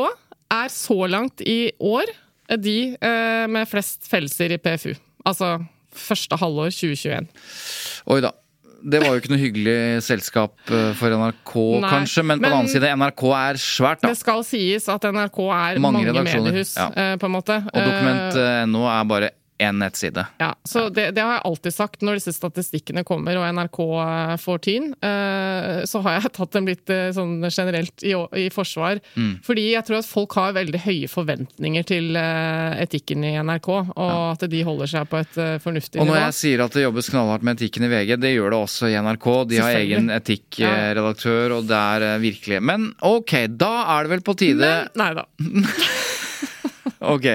[0.52, 2.12] er så langt i år
[2.60, 4.94] de eh, med flest fellelser i PFU.
[5.24, 5.58] Altså
[5.92, 7.26] første halvår 2021.
[8.12, 8.32] Oi da.
[8.82, 11.52] Det var jo ikke noe hyggelig selskap eh, for NRK,
[11.84, 14.08] Nei, kanskje, men på den men- annen side, NRK er svært, da.
[14.10, 16.88] Det skal sies at NRK er Mange mange, mediehus, ja.
[16.90, 17.60] eh, på en måte.
[17.62, 20.24] Og Eh, dokument.no er bare én nettside.
[20.40, 23.78] Ja, så det, det har jeg alltid sagt når disse statistikkene kommer og NRK
[24.42, 24.88] får tyn.
[25.02, 28.98] eh, Så har jeg tatt dem litt eh, sånn generelt i, i forsvar.
[29.14, 29.36] Mm.
[29.46, 34.14] Fordi jeg tror at folk har veldig høye forventninger til eh, etikken i NRK, og
[34.32, 36.24] at de holder seg på et fornuftig Og når nivå.
[36.26, 38.98] jeg sier at det jobbes knallhardt med etikken i VG, det gjør det også i
[38.98, 39.28] NRK.
[39.52, 44.34] De har egen etikkredaktør, og det er virkelig Men ok, da er det vel på
[44.42, 45.26] tide Men, nei da.
[47.02, 47.26] Ok.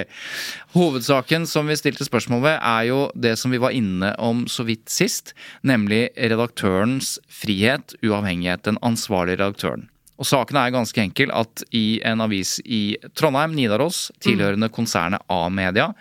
[0.75, 4.65] Hovedsaken som vi stilte spørsmål ved, er jo det som vi var inne om så
[4.67, 5.33] vidt sist,
[5.67, 8.63] nemlig redaktørens frihet, uavhengighet.
[8.67, 9.87] Den ansvarlige redaktøren.
[10.17, 15.91] Og saken er ganske enkel at i en avis i Trondheim, Nidaros, tilhørende konsernet A-media,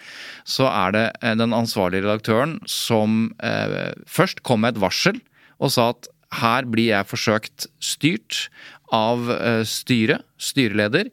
[0.49, 5.21] så er det eh, den ansvarlige redaktøren som eh, først kom med et varsel
[5.61, 8.47] og sa at her blir jeg forsøkt styrt
[8.95, 11.11] av eh, styret, styreleder.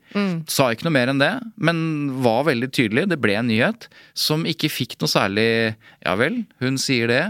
[0.52, 1.78] Sa ikke noe mer enn det, men
[2.26, 3.08] var veldig tydelig.
[3.10, 5.48] Det ble en nyhet som ikke fikk noe særlig
[6.04, 7.24] Ja vel, hun sier det.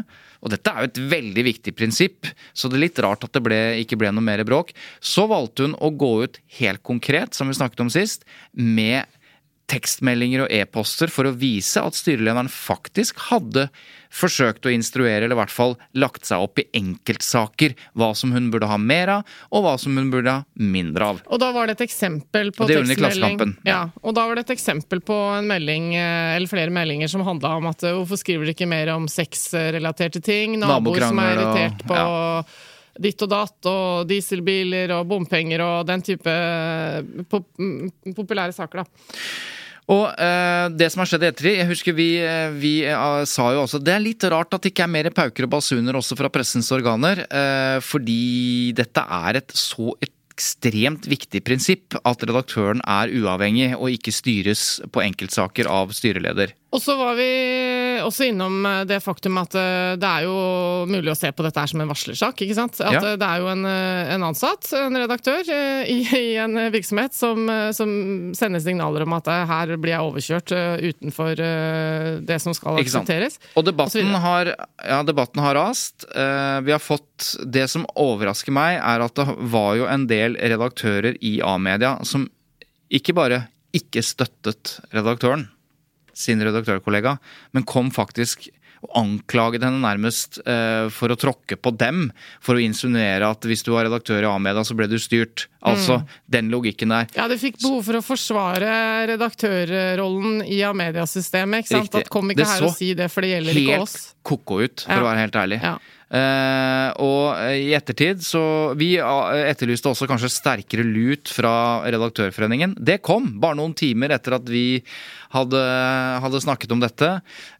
[0.43, 3.41] Og dette er jo et veldig viktig prinsipp, så det er litt rart at det
[3.45, 4.73] ble, ikke ble noe mer bråk.
[4.99, 9.07] Så valgte hun å gå ut helt konkret, som vi snakket om sist, med
[9.73, 13.67] tekstmeldinger og e-poster for å vise at styrelederen faktisk hadde
[14.13, 18.51] forsøkt å instruere, eller i hvert fall lagt seg opp i enkeltsaker, hva som hun
[18.53, 21.23] burde ha mer av, og hva som hun burde ha mindre av.
[21.33, 23.55] Og da var det et eksempel på det tekstmelding.
[23.65, 23.71] Ja.
[23.71, 23.79] ja.
[24.03, 27.55] og da var det et eksempel på en melding, eh, eller flere meldinger, som handla
[27.57, 30.59] om at eh, hvorfor skriver dere ikke mer om sexrelaterte ting?
[30.61, 32.03] Naboer som er irritert på
[33.01, 36.37] ditt og datt, og dieselbiler og bompenger og den type
[37.31, 37.49] pop
[38.13, 39.21] populære saker, da.
[39.91, 43.49] Og uh, det som har skjedd etter det, Jeg husker vi, eh, vi uh, sa
[43.51, 46.15] jo også Det er litt rart at det ikke er mer pauker og basuner også
[46.19, 47.25] fra pressens organer.
[47.27, 49.91] Uh, fordi dette er et så
[50.33, 56.55] ekstremt viktig prinsipp at redaktøren er uavhengig og ikke styres på enkeltsaker av styreleder.
[56.73, 57.27] Og så var vi
[58.01, 60.33] også innom eh, det faktum at eh, det er jo
[60.89, 62.41] mulig å se på dette her som en varslersak.
[62.41, 62.79] ikke sant?
[62.81, 63.01] At Ja.
[63.11, 65.43] eh, det er jo en, en ansatt, en redaktør,
[65.85, 67.45] i, i en virksomhet som,
[67.77, 67.93] som
[68.37, 71.37] sender signaler om at her blir jeg overkjørt utenfor
[72.25, 73.37] det som skal aksepteres.
[73.59, 76.05] Og debatten og har, ja, debatten har rast.
[76.09, 81.17] Vi har fått Det som overrasker meg, er at det var jo en del redaktører
[81.21, 82.25] i A-media som
[82.93, 85.47] ikke bare ikke støttet redaktøren,
[86.13, 87.17] sin redaktørkollega,
[87.53, 88.49] men kom faktisk
[88.83, 92.09] og anklaget henne nærmest eh, for å tråkke på dem.
[92.43, 95.45] For å insinuere at hvis du var redaktør i A-media, så ble du styrt.
[95.63, 96.07] Altså Mm.
[96.35, 97.07] den logikken der.
[97.15, 101.63] Ja, du fikk behov for å forsvare redaktørrollen i A-mediasystemet.
[101.63, 101.87] ikke sant?
[101.93, 102.01] Riktig.
[102.07, 103.93] At kom ikke Det her så og si det, for det gjelder ikke oss.
[103.93, 104.99] helt ko-ko ut, for Ja.
[104.99, 105.61] å være helt ærlig.
[105.63, 105.77] Ja.
[106.13, 108.41] Eh, og i ettertid så
[108.77, 112.75] Vi eh, etterlyste også kanskje sterkere lut fra Redaktørforeningen.
[112.77, 114.83] Det kom bare noen timer etter at vi
[115.33, 115.61] hadde,
[116.21, 117.09] hadde snakket om dette.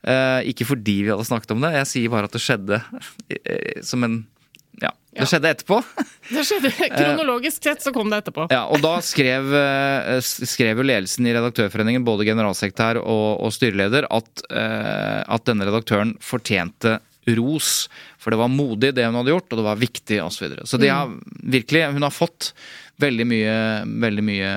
[0.06, 2.78] Eh, ikke fordi vi hadde snakket om det, jeg sier bare at det skjedde
[3.86, 4.20] som en
[4.82, 5.26] Ja, det Ja.
[5.30, 5.78] skjedde etterpå.
[6.34, 8.48] Det skjedde Kronologisk sett så kom det etterpå.
[8.54, 9.50] Ja, og da skrev,
[10.26, 16.98] skrev jo ledelsen i Redaktørforeningen, både generalsekretær og, og styreleder, at, at denne redaktøren fortjente
[17.38, 17.88] ros.
[18.24, 20.38] For det var modig det hun hadde gjort, og det var viktig osv.
[20.38, 20.66] Så, videre.
[20.70, 21.12] så det har
[21.44, 22.54] virkelig, hun har fått
[23.04, 23.56] veldig mye,
[24.06, 24.52] veldig mye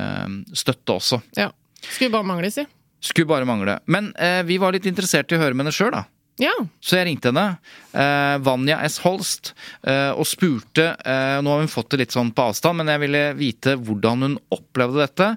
[0.55, 1.21] støtte også.
[1.39, 1.51] Ja.
[1.83, 2.67] Skulle bare mangle, si.
[3.03, 3.79] Skulle bare mangle.
[3.91, 6.05] Men eh, vi var litt interessert i å høre med henne sjøl, da.
[6.39, 6.53] Ja.
[6.85, 7.59] Så jeg ringte henne,
[7.97, 8.99] eh, Vanja S.
[9.05, 9.55] Holst,
[9.89, 13.01] eh, og spurte eh, Nå har hun fått det litt sånn på avstand, men jeg
[13.07, 15.31] ville vite hvordan hun opplevde dette.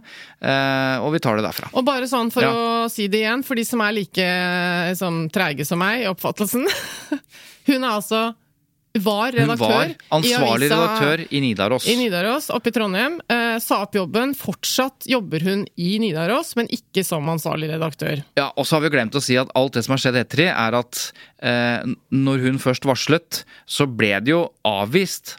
[0.43, 1.71] Eh, og vi tar det derfra.
[1.71, 2.51] Og bare sånn for Ja.
[2.51, 4.27] å si det igjen, for de som er like
[4.91, 6.67] liksom, treige som meg i oppfattelsen.
[7.69, 8.35] Hun er altså
[9.03, 11.87] var Hun redaktør var ansvarlig i avisa redaktør i Nidaros.
[11.87, 13.19] i Nidaros, oppe i Trondheim.
[13.29, 14.35] Eh, sa opp jobben.
[14.37, 18.23] Fortsatt jobber hun i Nidaros, men ikke som ansvarlig redaktør.
[18.39, 20.43] Ja, Og så har vi glemt å si at alt det som har skjedd etter
[20.45, 21.03] det, er at
[21.41, 25.37] eh, når hun først varslet, så ble det jo avvist?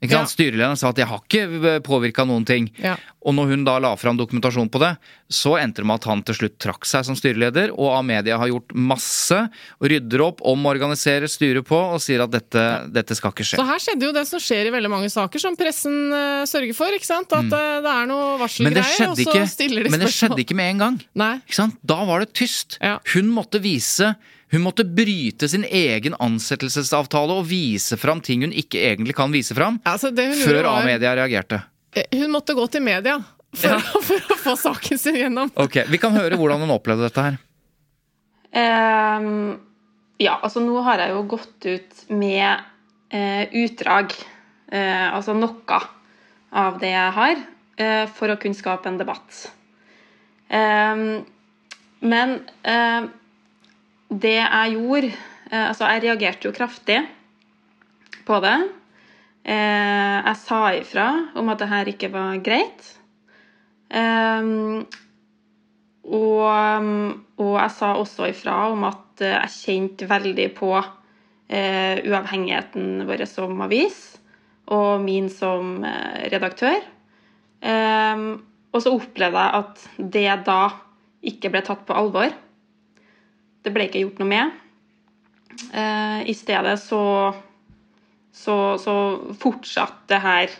[0.00, 0.20] Ja.
[0.30, 2.70] Styrelederen sa at 'jeg har ikke påvirka noen ting'.
[2.78, 2.96] Ja.
[3.26, 4.96] Og når hun da la fram dokumentasjon på det,
[5.28, 8.46] så endte det med at han til slutt trakk seg som styreleder, og Amedia har
[8.46, 9.34] gjort masse,
[9.80, 12.62] og rydder opp, omorganiserer styret på, og sier at dette,
[12.94, 13.58] dette skal ikke skje.
[13.58, 16.74] Så her skjedde jo det som skjer i veldig mange saker, som pressen uh, sørger
[16.78, 16.94] for.
[16.94, 17.32] ikke sant?
[17.32, 18.40] At eh, det er noe Mm.
[18.40, 19.90] Varselgreier, og så stiller de spørsmål.
[19.90, 20.96] men det skjedde ikke med en gang.
[21.14, 21.34] Nei.
[21.42, 21.74] Ikke sant?
[21.84, 22.78] Da var det tyst.
[22.80, 22.98] Ja.
[23.14, 24.14] Hun måtte vise
[24.50, 29.54] Hun måtte bryte sin egen ansettelsesavtale og vise fram ting hun ikke egentlig kan vise
[29.56, 31.62] fram, Altså, før var- A-media reagerte.
[31.94, 33.18] Eh, Hun måtte gå til media
[33.54, 33.76] for, Ja.
[33.96, 35.52] å, for å få saken sin gjennom.
[35.56, 37.38] Ok, Vi kan høre hvordan hun opplevde dette her.
[38.56, 39.58] Um,
[40.18, 42.62] ja, altså nå har jeg jo gått ut med
[43.12, 44.14] uh, utdrag,
[44.72, 45.80] uh, altså noe
[46.56, 47.42] av det jeg har,
[47.82, 49.42] uh, for å kunne skape en debatt.
[50.48, 51.26] Um,
[52.00, 53.04] men eh,
[54.08, 57.00] det jeg gjorde eh, Altså, jeg reagerte jo kraftig
[58.28, 58.56] på det.
[59.48, 62.94] Eh, jeg sa ifra om at det her ikke var greit.
[63.88, 64.84] Ehm,
[66.08, 73.06] og, um, og jeg sa også ifra om at jeg kjente veldig på eh, uavhengigheten
[73.08, 74.18] vår som avis,
[74.68, 75.80] og min som
[76.28, 76.84] redaktør.
[77.64, 78.28] Ehm,
[78.72, 80.60] og så opplevde jeg at det da
[81.28, 82.36] ikke ble tatt på alvor.
[83.68, 84.52] Det ble ikke gjort noe med.
[85.76, 87.00] Eh, I stedet så,
[88.32, 88.94] så, så
[89.36, 90.54] fortsatte det her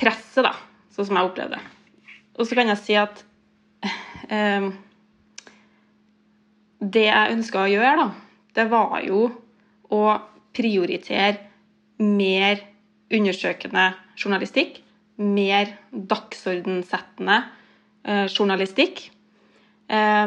[0.00, 0.56] presset, da,
[0.90, 2.08] sånn som jeg opplevde det.
[2.34, 3.22] Og så kan jeg si at
[4.32, 4.66] eh,
[6.80, 8.08] Det jeg ønska å gjøre, da,
[8.58, 9.28] det var jo
[9.94, 10.02] å
[10.56, 12.64] prioritere mer
[13.14, 14.82] undersøkende journalistikk.
[15.22, 17.38] Mer dagsordensettende
[18.02, 19.06] eh, journalistikk.
[19.86, 20.26] Eh,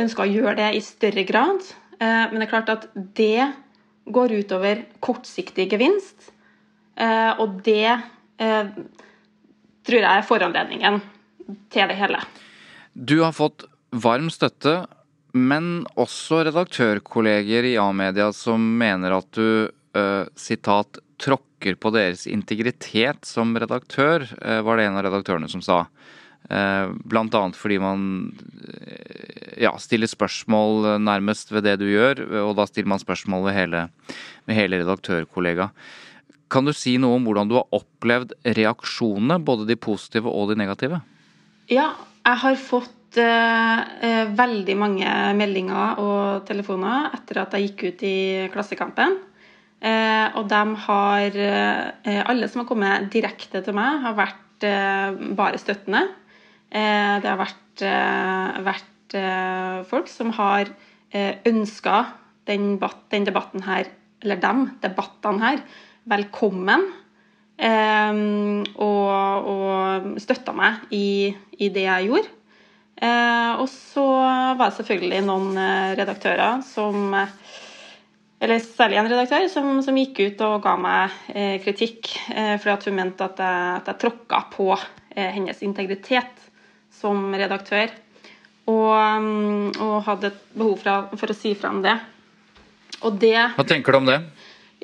[0.00, 1.62] ønska å gjøre det i større grad.
[1.98, 3.52] Eh, men det er klart at det
[4.14, 6.30] går utover kortsiktig gevinst.
[6.96, 8.74] Eh, og det eh,
[9.84, 11.00] tror jeg er foranledningen
[11.72, 12.20] til det hele.
[12.94, 14.84] Du har fått varm støtte,
[15.34, 19.70] men også redaktørkolleger i A-media som mener at du
[20.34, 24.24] sitat tråkker på deres integritet som redaktør,
[24.66, 25.84] var det en av redaktørene som sa.
[26.52, 28.00] Eh, Blant annet fordi man
[28.68, 33.46] eh, ja, stiller spørsmål eh, nærmest ved det du gjør, og da stiller man spørsmål
[33.48, 33.84] ved hele,
[34.44, 35.70] med hele redaktørkollega.
[36.52, 40.58] Kan du si noe om hvordan du har opplevd reaksjonene, både de positive og de
[40.60, 41.00] negative?
[41.72, 48.04] Ja, jeg har fått eh, veldig mange meldinger og telefoner etter at jeg gikk ut
[48.04, 48.18] i
[48.52, 49.16] Klassekampen.
[49.84, 54.40] Eh, og de har eh, Alle som har kommet direkte til meg, har vært
[55.36, 56.06] bare støttende.
[56.74, 60.72] Eh, det har vært, eh, vært eh, folk som har
[61.14, 61.98] ønska
[62.50, 62.80] den,
[63.12, 63.86] den debatten her,
[64.24, 65.60] eller dem, debattene her,
[66.10, 66.88] velkommen.
[68.82, 72.32] Og, og støtta meg i, i det jeg gjorde.
[73.62, 74.06] Og så
[74.58, 75.60] var det selvfølgelig noen
[75.94, 82.10] redaktører som Eller særlig en redaktør som, som gikk ut og ga meg eh, kritikk
[82.34, 86.43] eh, fordi hun mente at jeg, at jeg tråkka på eh, hennes integritet
[87.04, 87.92] som redaktør.
[88.64, 91.98] Og, mm, og hadde et behov for, for å si fra om det.
[93.04, 94.22] Og det Hva tenker du om det?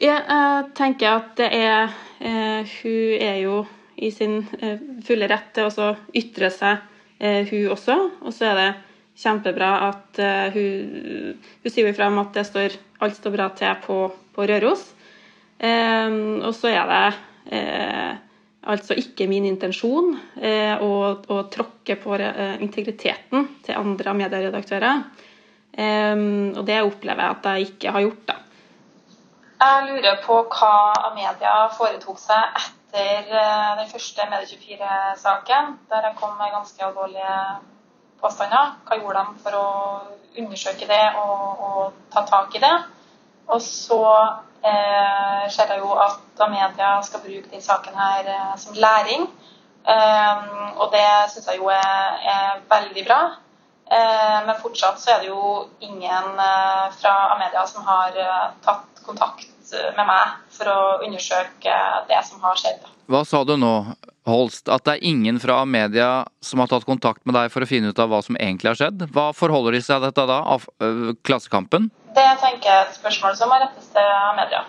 [0.01, 3.65] jeg uh, tenker at det er uh, Hun er jo
[4.01, 6.87] i sin uh, fulle rett til å så ytre seg,
[7.21, 7.97] eh, hun også.
[8.25, 8.69] Og så er det
[9.21, 10.21] kjempebra at
[10.55, 13.99] hun, hun sier jo frem at det står, alt står bra til på,
[14.33, 14.87] på Røros.
[15.61, 17.59] Og så er det
[18.69, 25.03] altså ikke min intensjon eh, å, å tråkke på eh, integriteten til andre medieredaktører.
[25.73, 26.15] Eh,
[26.55, 28.39] og det opplever jeg at jeg ikke har gjort, da.
[29.61, 30.75] Jeg lurer på hva
[31.11, 37.35] Amedia foretok seg etter eh, den første Medie24-saken, der jeg kom med ganske alvorlige
[38.23, 38.79] påstander.
[38.87, 39.67] Hva gjorde de for å
[40.41, 42.73] undersøke det og, og ta tak i det?
[43.51, 44.01] Og så
[44.65, 49.29] eh, ser jeg jo at Amedia skal bruke den saken her eh, som læring.
[49.89, 53.21] Eh, og det syns jeg jo er, er veldig bra.
[53.91, 59.03] Eh, men fortsatt så er det jo ingen eh, fra Amedia som har eh, tatt
[59.07, 61.77] kontakt eh, med meg for å undersøke
[62.09, 62.89] det som har skjedd.
[63.11, 63.75] Hva sa du nå,
[64.29, 64.69] Holst?
[64.71, 66.11] At det er ingen fra media
[66.45, 68.81] som har tatt kontakt med deg for å finne ut av hva som egentlig har
[68.83, 69.07] skjedd?
[69.15, 70.43] Hva forholder de seg til dette da?
[70.57, 71.89] Av øh, Klassekampen?
[72.15, 74.67] Det tenker jeg er et spørsmål som må rettes til media.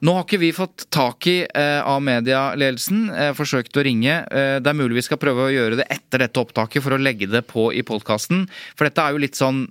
[0.00, 3.02] Nå har ikke vi fått tak i eh, av medieledelsen.
[3.12, 4.14] Jeg har forsøkt å ringe.
[4.32, 7.00] Eh, det er mulig vi skal prøve å gjøre det etter dette opptaket for å
[7.00, 8.46] legge det på i podkasten.
[8.78, 9.66] For dette er jo litt sånn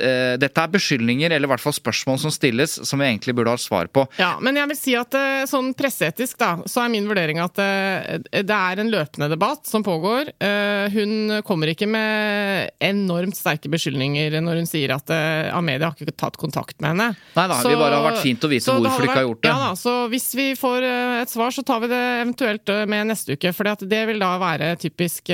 [0.00, 3.52] eh, dette er beskyldninger, eller i hvert fall spørsmål som stilles, som vi egentlig burde
[3.54, 4.04] ha svar på.
[4.20, 7.58] Ja, men jeg vil si at eh, sånn presseetisk, da, så er min vurdering at
[7.62, 10.32] eh, det er en løpende debatt som pågår.
[10.42, 15.10] Eh, hun kommer ikke med enormt sterke beskyldninger når hun sier at
[15.54, 17.08] Amedia har ikke tatt kontakt med henne.
[17.36, 19.42] Nei da, så, vi bare har vært fint å vite hvorfor de ikke har gjort
[19.44, 19.52] det.
[19.52, 20.86] Ja da, så hvis vi får
[21.22, 23.52] et svar, så tar vi det eventuelt med neste uke.
[23.56, 25.30] For det vil da være typisk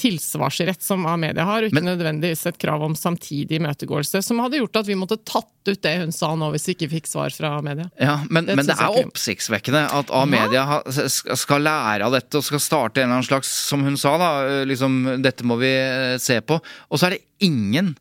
[0.00, 4.58] tilsvarsrett som Amedia har, og ikke Men- nødvendigvis et krav om samtidig imøtegåelse, som hadde
[4.58, 7.34] gjort at vi måtte tatt ut det hun sa nå, hvis vi ikke fikk svar
[7.34, 7.86] fra media.
[8.00, 11.08] Ja, men, Det men det er oppsiktsvekkende at A-media ja.
[11.38, 14.30] skal lære av dette og skal starte en eller annen slags, som hun sa, da,
[14.66, 15.72] liksom dette må vi
[16.20, 16.58] se på.
[16.90, 17.94] Og så er det ingen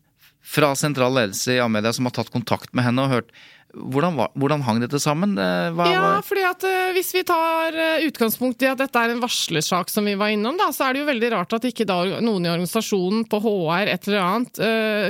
[0.43, 3.35] fra sentral ledelse i A-media som har tatt kontakt med henne og hørt
[3.73, 5.33] hvordan, hvordan hang dette sammen?
[5.39, 9.13] Eh, Hva, Ja, fordi at eh, Hvis vi tar eh, utgangspunkt i at dette er
[9.15, 11.87] en varslersak, som vi var innom, da, så er det jo veldig rart at ikke
[11.89, 14.63] da noen i organisasjonen på HR et eller annet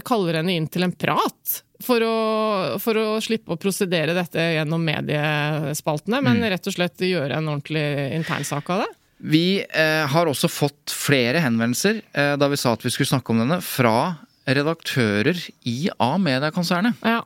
[0.07, 1.59] kaller henne inn til en prat.
[1.84, 6.49] For å, for å slippe å prosedere dette gjennom mediespaltene, men Mm.
[6.53, 7.84] rett og slett gjøre en ordentlig
[8.16, 8.91] internsak av det.
[9.24, 13.32] Vi eh, har også fått flere henvendelser eh, da vi sa at vi skulle snakke
[13.36, 14.16] om denne, fra
[14.47, 15.38] redaktører
[15.68, 17.03] i A-mediekonsernet.
[17.03, 17.22] Ja.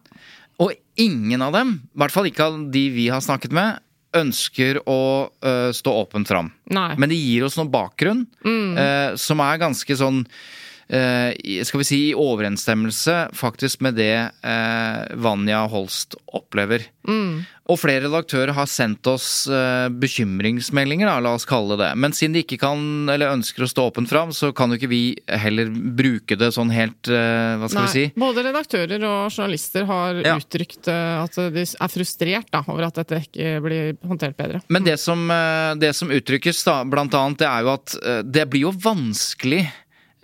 [0.64, 3.84] Og ingen av dem, i hvert fall ikke av de vi har snakket med,
[4.18, 6.50] ønsker å uh, stå åpent fram.
[6.74, 6.92] Nei.
[6.98, 10.24] Men de gir oss noe bakgrunn eh, som er ganske sånn
[10.90, 14.14] skal vi si i overensstemmelse faktisk med det
[14.44, 16.86] eh, Vanja Holst opplever.
[17.68, 21.90] Og flere redaktører har sendt oss eh, bekymringsmeldinger, da, la oss kalle det det.
[22.00, 22.80] Men siden de ikke kan,
[23.12, 26.72] eller ønsker å stå åpent fram, så kan jo ikke vi heller bruke det sånn
[26.74, 27.88] helt eh, Hva skal Nei.
[27.88, 28.06] vi si?
[28.20, 30.36] Både redaktører og journalister har Ja.
[30.40, 34.64] uttrykt eh, at de er frustrert da, over at dette ikke blir håndtert bedre.
[34.72, 38.22] Men det som, eh, det som uttrykkes, da, blant annet, det er jo at eh,
[38.24, 39.76] det blir jo vanskelig eh,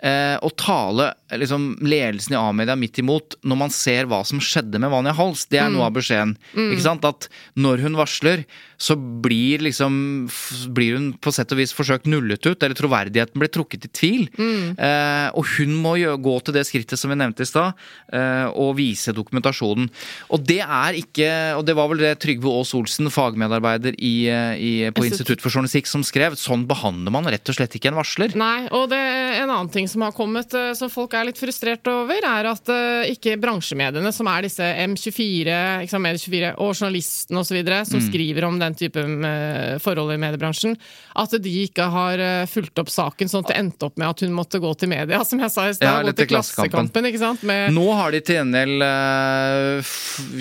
[0.04, 4.80] å tale eh, liksom, ledelsen i A-media midt imot når man ser hva som skjedde
[4.82, 5.46] med Vanja Hals.
[5.50, 6.36] Det er noe av beskjeden.
[6.54, 7.04] Ikke sant?
[7.08, 7.28] At
[7.58, 8.44] når hun varsler,
[8.80, 10.26] så blir liksom
[10.74, 14.24] blir hun på sett og vis forsøkt nullet ut, eller troverdigheten blir trukket i tvil.
[14.38, 17.78] Eh, og hun må gå til det skrittet som vi nevnte i stad,
[18.12, 19.90] eh, og vise dokumentasjonen.
[20.34, 21.24] Og det er ikke
[21.54, 25.34] Og det var vel det Trygve Aas Olsen, fagmedarbeider i, eh, i, på Institutt.
[25.34, 26.36] Institutt for journalistikk, som skrev.
[26.38, 28.34] Sånn behandler man rett og slett ikke en varsler.
[28.38, 31.40] Nei, og det, er en annen ting som har kommet eh, som folk er litt
[31.40, 36.72] frustrert over, er at uh, ikke bransjemediene, som er disse M24, liksom, sant, Medie24 og
[36.78, 38.06] journalistene osv., som Mm.
[38.08, 40.76] skriver om den type uh, forhold i mediebransjen,
[41.20, 44.24] at de ikke har uh, fulgt opp saken sånn at det endte opp med at
[44.26, 45.86] hun måtte gå til media, som jeg sa i stad.
[45.86, 47.10] Ja, gå til Klassekampen.
[47.10, 47.42] Ikke sant.
[47.46, 48.82] Med, Nå har de til gjengjeld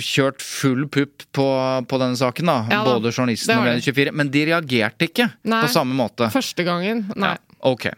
[0.04, 1.48] kjørt full pupp på,
[1.90, 2.58] på denne saken, da.
[2.72, 3.82] Ja da, Både journalistene journalisten og har de.
[3.82, 4.14] Medie24.
[4.20, 5.62] Men de reagerte ikke Nei.
[5.66, 6.30] på samme måte.
[6.34, 7.06] første gangen.
[7.16, 7.34] Nei.
[7.36, 7.90] Ja, ok.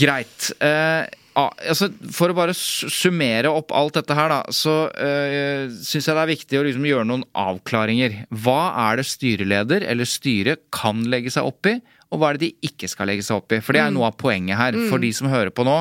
[0.00, 0.50] Greit.
[0.64, 1.04] Eh,
[1.48, 6.24] altså, for å bare summere opp alt dette her, da, så uh, syns jeg det
[6.24, 8.20] er viktig å liksom gjøre noen avklaringer.
[8.44, 11.78] Hva er det styreleder eller styret kan legge seg opp i?
[12.10, 13.60] Og hva er det de ikke skal legge seg opp i?
[13.62, 14.74] For det er noe av poenget her.
[14.90, 15.76] For de som hører på nå,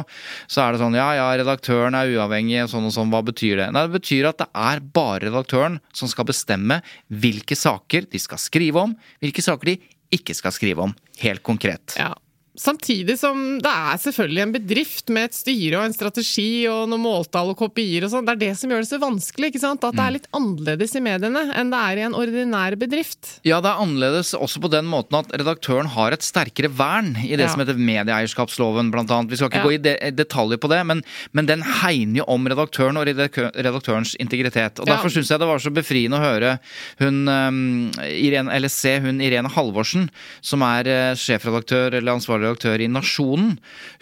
[0.46, 3.10] så er det sånn ja ja, redaktøren er uavhengig, sånn og sånn.
[3.14, 3.70] Hva betyr det?
[3.74, 8.42] Nei, det betyr at det er bare redaktøren som skal bestemme hvilke saker de skal
[8.42, 8.94] skrive om,
[9.24, 9.80] hvilke saker de
[10.14, 10.94] ikke skal skrive om.
[11.24, 11.98] Helt konkret.
[11.98, 12.14] Ja.
[12.60, 17.04] Samtidig som det er selvfølgelig en bedrift med et styre og en strategi og noen
[17.06, 18.26] måltall og kopier og sånn.
[18.28, 19.52] Det er det som gjør det så vanskelig.
[19.54, 19.86] ikke sant?
[19.88, 23.38] At det er litt annerledes i mediene enn det er i en ordinær bedrift.
[23.48, 27.32] Ja, det er annerledes også på den måten at redaktøren har et sterkere vern i
[27.40, 27.54] det Ja.
[27.54, 29.32] som heter medieeierskapsloven, blant annet.
[29.32, 29.64] Vi skal ikke Ja.
[29.64, 31.02] gå i de detaljer på det, men,
[31.32, 34.80] men den hegner jo om redaktøren og redaktørens integritet.
[34.80, 34.98] Og Ja.
[34.98, 36.60] Derfor syns jeg det var så befriende å høre
[37.00, 40.10] hun um, Irene, eller se hun Irene Halvorsen,
[40.42, 43.56] som er uh, sjefredaktør eller ansvarlig redaktør i Nasjonen.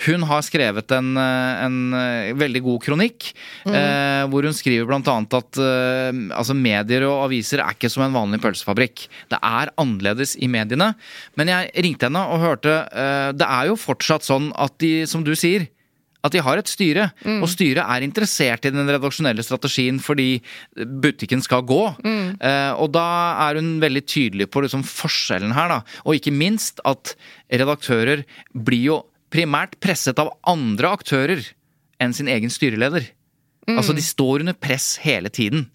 [0.07, 3.31] Hun har skrevet en, eh, en eh, veldig god kronikk,
[3.67, 8.15] eh, hvor hun skriver annet at eh, altså medier og aviser er ikke som en
[8.15, 9.07] vanlig pølsefabrikk.
[9.29, 10.93] Det er annerledes i mediene.
[11.37, 15.23] Men jeg ringte henne og hørte eh, Det er jo fortsatt sånn at de, som
[15.25, 15.67] du sier,
[16.25, 20.39] at de har et styre, og styret er interessert i den redaksjonelle strategien fordi
[20.75, 21.81] butikken skal gå.
[22.03, 23.05] Eh, og da
[23.47, 25.99] er hun veldig tydelig på liksom forskjellen her, da.
[26.05, 27.15] Og ikke minst at
[27.53, 28.97] redaktører blir jo
[29.33, 31.43] primært presset av andre aktører
[32.01, 33.11] enn sin egen styreleder.
[33.67, 35.67] Altså, de står under press hele tiden.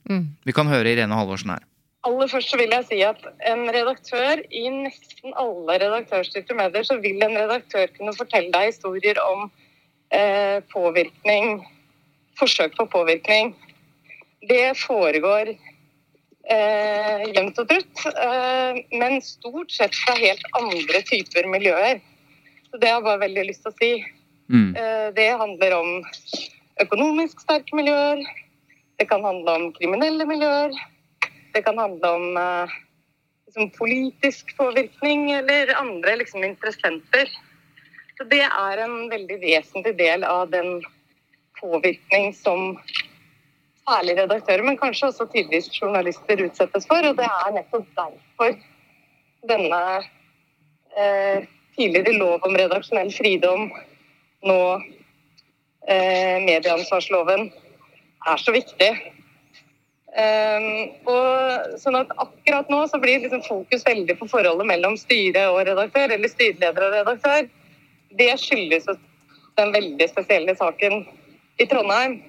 [0.47, 1.67] Vi kan høre Irene Halvorsen her.
[2.09, 6.97] Aller først så vil jeg si at en redaktør i nesten alle redaktørstyrte medier, så
[6.99, 9.45] vil en redaktør kunne fortelle deg historier om
[10.73, 11.63] påvirkning,
[12.37, 13.55] forsøk på påvirkning.
[14.49, 15.55] Det foregår
[16.51, 22.01] eh, jevnt og trutt, eh, men stort sett fra helt andre typer miljøer.
[22.71, 23.93] Så det har jeg bare veldig lyst til å si.
[24.53, 24.71] Mm.
[24.77, 25.91] Eh, det handler om
[26.83, 28.25] økonomisk sterke miljøer,
[29.01, 30.71] Det kan handle om kriminelle miljøer.
[31.55, 32.75] Det kan handle om eh,
[33.49, 37.27] liksom politisk påvirkning eller andre liksom, interessenter.
[38.17, 40.83] Så det er en veldig vesentlig del av den
[41.61, 42.77] påvirkning som
[43.83, 47.09] særlig redaktører, men kanskje også tidvis journalister utsettes for.
[47.09, 48.55] Og det er nettopp derfor
[49.51, 49.81] denne
[50.97, 53.71] eh, tidligere lov om redaksjonell fridom,
[54.47, 54.61] nå
[55.89, 57.49] eh, medieansvarsloven,
[58.29, 58.93] er så viktig.
[60.13, 65.47] Um, og sånn at Akkurat nå så blir liksom fokus veldig på forholdet mellom styre
[65.55, 67.49] og redaktør, eller styreleder og redaktør.
[68.19, 68.89] Det skyldes
[69.57, 71.05] den veldig spesielle saken
[71.61, 72.21] i Trondheim.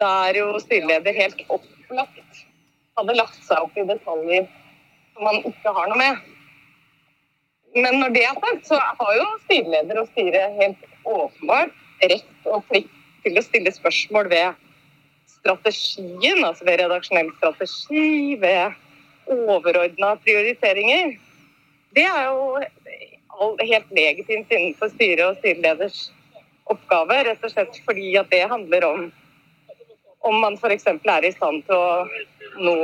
[0.00, 2.44] Der jo styreleder helt opplagt
[2.98, 4.46] hadde lagt seg opp i detaljer
[5.14, 6.30] som man ikke har noe med.
[7.74, 11.74] Men når det er sagt, så har jo styreleder og styret helt åpenbart
[12.04, 12.92] rett og plikt
[13.24, 14.60] til å stille spørsmål ved
[15.30, 18.74] strategien, altså ved redaksjonell strategi, ved
[19.30, 21.16] overordna prioriteringer.
[21.96, 22.60] Det er jo
[23.60, 26.08] helt legitimt innenfor styret og styreleders
[26.70, 29.04] oppgave, rett og slett fordi at det handler om
[30.24, 30.86] om man f.eks.
[30.86, 32.06] er i stand til å
[32.64, 32.76] nå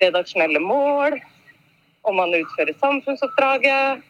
[0.00, 1.18] redaksjonelle mål,
[2.08, 4.00] om man utfører samfunnsoppdraget,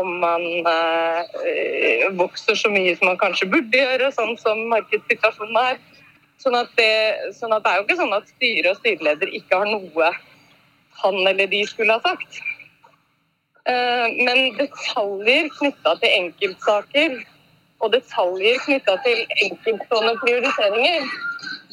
[0.00, 5.82] om man eh, vokser så mye som man kanskje burde gjøre, sånn som markedssituasjonen er.
[6.40, 6.88] Sånn at, det,
[7.36, 10.10] sånn at det er jo ikke sånn at styre og styreleder ikke har noe
[11.04, 12.40] han eller de skulle ha sagt.
[13.64, 17.16] Eh, men detaljer knytta til enkeltsaker
[17.80, 21.08] og detaljer knytta til enkeltstående prioriteringer,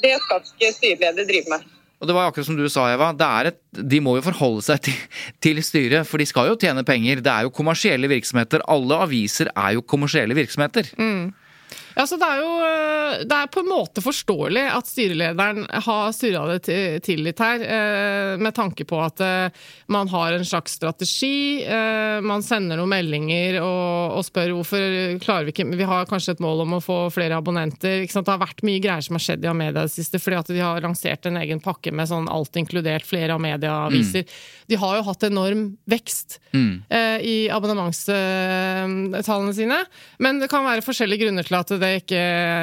[0.01, 1.67] det skal ikke styreleder drive med.
[2.01, 3.11] Og det var akkurat som du sa, Eva.
[3.45, 4.95] Et, de må jo forholde seg til,
[5.43, 7.21] til, styret, for de skal jo tjene penger.
[7.21, 8.63] Det er jo kommersielle virksomheter.
[8.71, 10.89] Alle aviser er jo kommersielle virksomheter.
[10.97, 11.29] Mm.
[11.93, 16.11] Ja, så det er jo eh, det er på en måte forståelig at styrelederen har
[16.15, 16.61] surra det
[17.05, 19.49] tillit her, eh, med tanke på at eh,
[19.91, 21.65] man har en slags strategi.
[22.23, 26.43] Man sender noen meldinger og, og spør hvorfor klarer vi ikke Vi har kanskje et
[26.43, 27.97] mål om å få flere abonnenter.
[28.07, 30.61] Det har vært mye greier som har skjedd i Amedia det siste, fordi at de
[30.61, 34.23] har lansert en egen pakke med sånn alt inkludert flere Amedia-aviser.
[34.23, 34.29] Mm.
[34.71, 36.73] De har jo hatt enorm vekst mm.
[37.27, 39.79] i abonnementstallene sine,
[40.23, 42.21] men det kan være forskjellige grunner til at det ikke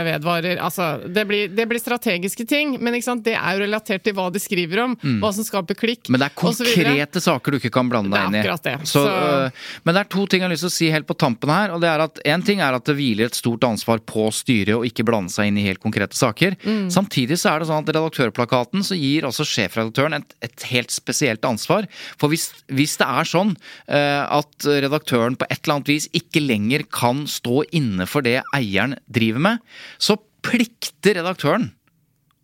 [0.09, 0.38] vedvarer.
[0.59, 4.43] Altså, det blir, det blir strategiske ting, men det er jo relatert til hva de
[4.43, 4.97] skriver om.
[5.03, 5.19] Mm.
[5.23, 6.11] Hva som skaper klikk.
[6.13, 8.45] Men det er konkrete saker du ikke kan blande deg inn i.
[8.69, 8.75] Det.
[8.89, 9.05] Så.
[9.07, 11.53] Øh, men det er to ting jeg har lyst til å si helt på tampen
[11.53, 11.75] her.
[11.75, 14.77] og det er at En ting er at det hviler et stort ansvar på styret
[14.77, 16.57] å ikke blande seg inn i helt konkrete saker.
[16.65, 16.89] Mm.
[16.93, 21.45] Samtidig så er det sånn at redaktørplakaten så gir også sjefredaktøren et, et helt spesielt
[21.49, 21.89] ansvar.
[22.21, 26.43] For hvis, hvis det er sånn uh, at redaktøren på et eller annet vis ikke
[26.45, 29.65] lenger kan stå inne for det eieren driver med,
[29.99, 31.71] så plikter redaktøren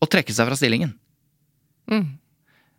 [0.03, 0.95] å trekke seg fra stillingen.
[1.91, 2.17] Mm.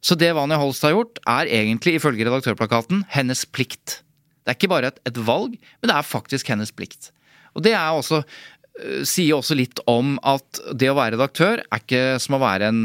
[0.06, 4.02] Så det Vanja Holst har gjort, er egentlig ifølge redaktørplakaten hennes plikt.
[4.46, 7.10] Det er ikke bare et, et valg, men det er faktisk hennes plikt.
[7.58, 11.82] Og det er også, uh, sier også litt om at det å være redaktør er
[11.82, 12.84] ikke som å være en,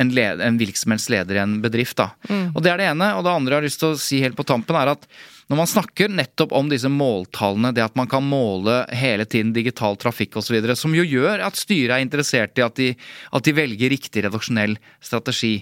[0.00, 1.98] en, led, en virksomhetsleder i en bedrift.
[2.00, 2.14] Da.
[2.30, 2.54] Mm.
[2.54, 3.10] Og Det er det ene.
[3.18, 5.04] Og det andre jeg har lyst til å si helt på tampen, er at
[5.50, 9.98] når man snakker nettopp om disse måltallene, det at man kan måle hele tiden digital
[10.00, 12.90] trafikk osv., som jo gjør at styret er interessert i at de,
[13.34, 15.58] at de velger riktig redaksjonell strategi.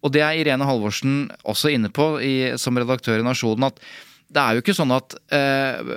[0.00, 3.68] Og det er Irene Halvorsen også inne på i, som redaktør i Nasjonen.
[3.68, 3.80] at
[4.26, 5.92] det er jo ikke sånn at eh,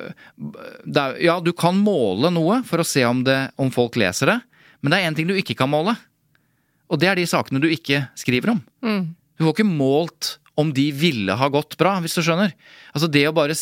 [0.86, 4.38] er, Ja, du kan måle noe for å se om, det, om folk leser det,
[4.82, 5.96] men det er én ting du ikke kan måle.
[6.90, 8.62] Og det er de sakene du ikke skriver om.
[8.86, 9.02] Mm.
[9.38, 12.51] Du får ikke målt om de ville ha gått bra, hvis du skjønner.
[12.89, 13.55] Altså det å bare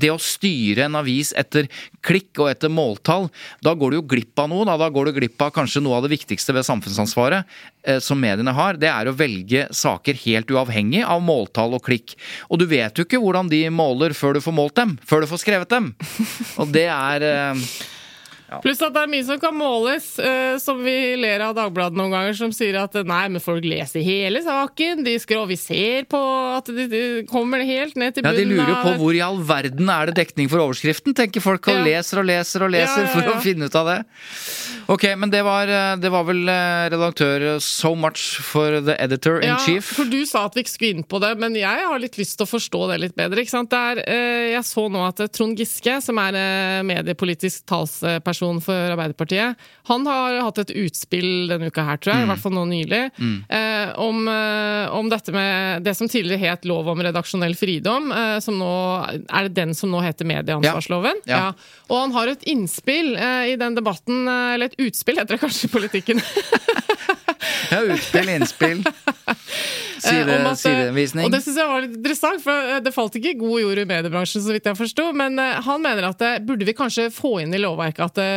[0.00, 1.66] Det å styre en avis etter
[2.04, 3.28] klikk og etter måltall,
[3.64, 4.66] da går du jo glipp av noe.
[4.68, 7.44] Da, da går du glipp av kanskje noe av det viktigste ved samfunnsansvaret
[7.84, 8.80] eh, som mediene har.
[8.80, 12.16] Det er å velge saker helt uavhengig av måltall og klikk.
[12.48, 14.96] Og du vet jo ikke hvordan de måler før du får målt dem.
[15.04, 15.92] Før du får skrevet dem.
[16.62, 17.68] Og det er eh,
[18.48, 18.58] ja.
[18.64, 22.14] Pluss at det er mye som kan måles, uh, som vi ler av Dagbladet noen
[22.14, 25.04] ganger, som sier at nei, men folk leser hele saken.
[25.04, 26.20] De skrår, vi ser på
[26.56, 29.22] at de, de kommer helt ned til bunnen Ja, De lurer jo på hvor i
[29.24, 31.86] all verden er det dekning for overskriften, tenker folk, og ja.
[31.90, 34.00] leser og leser og leser ja, for å finne ut av det.
[34.88, 39.36] Ok, men det var, eh, det var vel eh, redaktør So much for the editor
[39.44, 39.90] in chief.
[39.90, 42.16] Ja, for du sa at vi ikke skulle inn på det, men jeg har litt
[42.16, 43.42] lyst til å forstå det litt bedre.
[43.44, 43.70] ikke sant?
[43.72, 44.00] Der,
[44.54, 46.38] jeg så nå at Trond Giske, som er
[46.88, 49.60] mediepolitisk talsperson for Arbeiderpartiet.
[49.90, 52.26] Han har hatt et utspill denne uka her, tror jeg, mm.
[52.26, 53.36] i hvert fall nå nylig, mm.
[53.58, 58.10] eh, om, eh, om, dette med det som tidligere het lov om redaksjonell fridom.
[58.12, 58.72] Eh, som nå,
[59.04, 61.22] er det den som nå heter medieansvarsloven?
[61.28, 61.48] Ja.
[61.48, 61.84] ja.
[61.88, 65.42] Og han har et innspill eh, i den debatten, eh, eller et utspill heter det
[65.42, 66.20] kanskje i politikken.
[67.70, 68.84] Ja, utspill, innspill.
[70.04, 71.26] Side, Eh, eh, sidevisning.
[71.26, 73.86] Og det synes jeg var litt interessant, for eh, det falt ikke god jord i
[73.88, 75.08] mediebransjen, så vidt jeg forsto.
[75.16, 78.28] Men han mener at det, burde vi kanskje få inn i lovverket at det,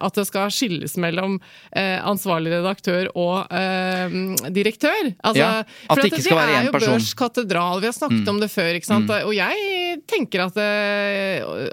[0.00, 1.38] at det skal skilles mellom
[1.74, 4.14] ansvarlig redaktør og eh,
[4.52, 5.12] direktør?
[5.22, 5.50] Altså, Ja,
[5.90, 8.40] at det ikke skal være én Det er jo Børs katedral, vi har snakket om
[8.42, 8.70] det før.
[8.76, 9.10] ikke sant?
[9.10, 10.70] Og jeg tenker at det,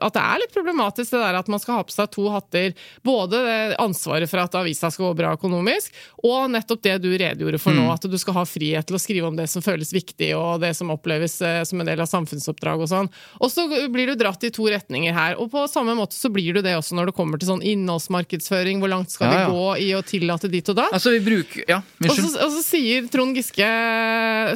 [0.03, 2.73] at det er litt problematisk det der at man skal ha på seg to hatter.
[3.05, 5.93] Både det ansvaret for at avisa skal gå bra økonomisk,
[6.25, 9.29] og nettopp det du redegjorde for nå, at du skal ha frihet til å skrive
[9.29, 12.83] om det som føles viktig, og det som oppleves eh, som en del av samfunnsoppdrag
[12.83, 13.09] og sånn.
[13.39, 15.38] Og så blir du dratt i to retninger her.
[15.41, 18.81] Og på samme måte så blir du det også når det kommer til sånn innholdsmarkedsføring.
[18.83, 19.47] Hvor langt skal Ja, ja.
[19.47, 20.88] vi gå i å tillate ditt og da?
[20.93, 22.38] Altså, vi bruker Ja, Og så, unnskyld.
[22.45, 23.67] og så sier Trond Giske,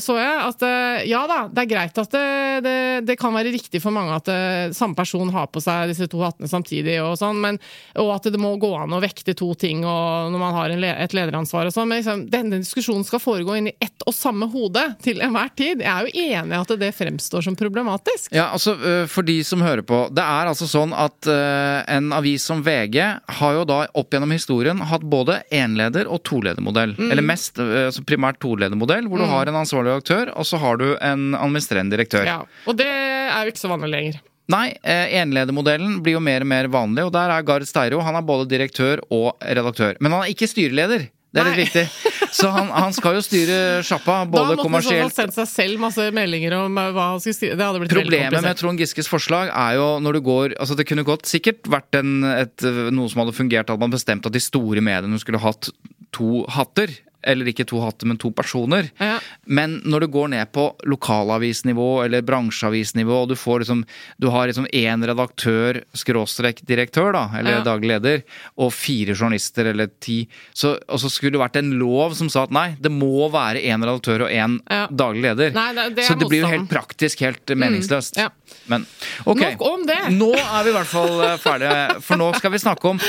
[0.02, 2.26] så jeg, at eh, ja da, det er greit at det,
[2.66, 2.76] det,
[3.10, 6.22] det kan være riktig for mange at eh, samme person har på seg disse to
[6.24, 7.60] hattene samtidig, og sånn, men,
[8.00, 10.84] og at det må gå an å vekte to ting og når man har en,
[10.92, 11.90] et lederansvar og sånn.
[11.92, 14.71] Men liksom, denne diskusjonen skal foregå inn i ett og samme hode
[15.04, 15.82] til enhver tid.
[15.84, 18.32] Jeg er jo enig i at det fremstår som problematisk.
[18.36, 18.76] Ja, altså
[19.12, 20.04] For de som hører på.
[20.14, 22.98] Det er altså sånn at en avis som VG
[23.42, 26.96] har jo da opp gjennom historien hatt både enleder- og toledermodell.
[26.98, 27.12] Mm.
[27.12, 30.90] Eller mest altså primært toledermodell, hvor du har en ansvarlig aktør, og så har du
[30.98, 32.28] en administrerende direktør.
[32.28, 34.22] Ja, og det er jo ikke så vanlig lenger.
[34.52, 38.02] Nei, enledermodellen blir jo mer og mer vanlig, og der er Gard Steiro.
[38.04, 39.96] Han er både direktør og redaktør.
[40.04, 41.06] Men han er ikke styreleder.
[41.32, 41.64] Det er litt Nei.
[41.64, 42.12] viktig.
[42.36, 43.58] Så han, han skal jo styre
[43.88, 47.58] sjappa, Da måtte han kommersielt sendt seg selv masse meldinger om hva han skulle styre.
[47.60, 48.60] Det hadde blitt Problemet med.
[48.60, 52.26] Trond Giskes forslag er jo når du går altså Det kunne godt sikkert vært en,
[52.28, 55.72] et, noe som hadde fungert, hadde man bestemt at de store mediene skulle hatt
[56.16, 56.92] to hatter.
[57.24, 58.90] Eller ikke to hatter, men to personer.
[59.00, 59.20] Ja.
[59.46, 63.84] Men når du går ned på lokalavisnivå eller bransjeavisnivå, og du får liksom
[64.22, 67.64] Du har liksom én redaktør, skråstrek direktør, da, eller Ja.
[67.64, 68.24] daglig leder,
[68.58, 72.44] og fire journalister eller ti, så, og så skulle det vært en lov som sa
[72.44, 74.88] at nei, det må være én redaktør og én Ja.
[74.88, 75.54] daglig leder.
[75.54, 78.18] Nei, det- det så det blir jo helt praktisk helt meningsløst.
[78.18, 78.30] ja.
[78.72, 78.86] Men
[79.26, 79.42] ok.
[79.42, 80.00] Nok om det.
[80.16, 83.02] Nå er vi i hvert fall eh, ferdige, for nå skal vi snakke om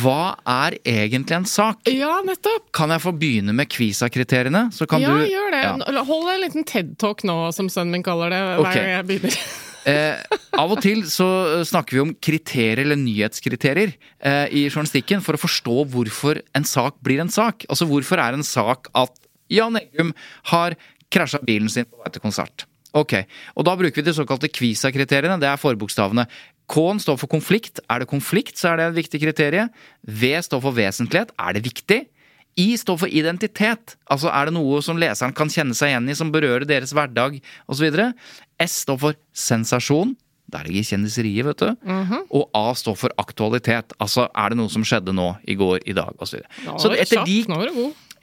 [0.00, 1.84] hva er egentlig en sak?
[1.90, 2.70] Ja, nettopp.
[2.74, 4.66] Kan jeg få begynne med Kvisa-kriteriene?
[4.74, 5.62] Så kan ja, du gjør det.
[5.66, 6.06] Ja.
[6.08, 8.80] Hold en liten TED-talk nå, som sønnen min kaller det, hver okay.
[8.80, 9.38] gang jeg begynner.
[9.84, 10.16] Eh,
[10.56, 11.26] av og til så
[11.68, 16.96] snakker vi om kriterier eller nyhetskriterier eh, i journalistikken for å forstå hvorfor en sak
[17.04, 17.66] blir en sak.
[17.68, 19.12] Altså hvorfor er en sak at
[19.52, 20.14] Jan Eggum
[20.54, 20.78] har
[21.12, 22.64] krasja bilen sin på vei til konsert.
[22.94, 23.14] Ok,
[23.58, 25.40] og Da bruker vi de såkalte Kvisa-kriteriene.
[25.42, 26.28] Det er forbokstavene.
[26.70, 27.80] K-en står for konflikt.
[27.90, 29.70] Er det konflikt, så er det et viktig kriterium.
[30.06, 31.34] V står for vesentlighet.
[31.38, 32.04] Er det viktig?
[32.56, 33.96] I står for identitet.
[34.06, 37.40] Altså er det noe som leseren kan kjenne seg igjen i, som berører deres hverdag
[37.66, 37.88] osv.
[38.62, 40.14] S står for sensasjon.
[40.54, 41.70] Der ligger kjendiseriet, vet du.
[41.82, 42.26] Mhm.
[42.30, 43.92] Og A står for aktualitet.
[43.98, 46.38] Altså er det noe som skjedde nå, i går, i dag osv.
[46.38, 47.38] Så ja, så etter kjapt, de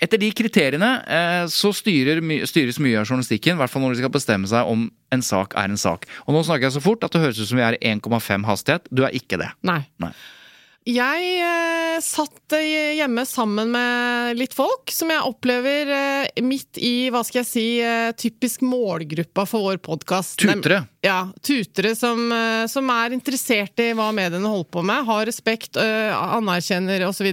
[0.01, 4.03] etter de kriteriene eh, så styrer styres mye av journalistikken, i hvert fall når de
[4.03, 6.07] skal bestemme seg om en sak er en sak.
[6.25, 8.47] Og nå snakker jeg så fort at det høres ut som vi er i 1,5
[8.49, 8.89] hastighet.
[8.89, 9.51] Du er ikke det.
[9.67, 9.83] Nei.
[10.01, 10.13] Nei.
[10.81, 17.11] Jeg eh, satt eh, hjemme sammen med litt folk som jeg opplever eh, midt i,
[17.13, 20.39] hva skal jeg si, eh, typisk målgruppa for vår podkast.
[20.41, 20.79] Tutere.
[21.05, 25.77] Ja, tutere som, eh, som er interessert i hva mediene holder på med, har respekt,
[25.77, 27.29] eh, anerkjenner osv.,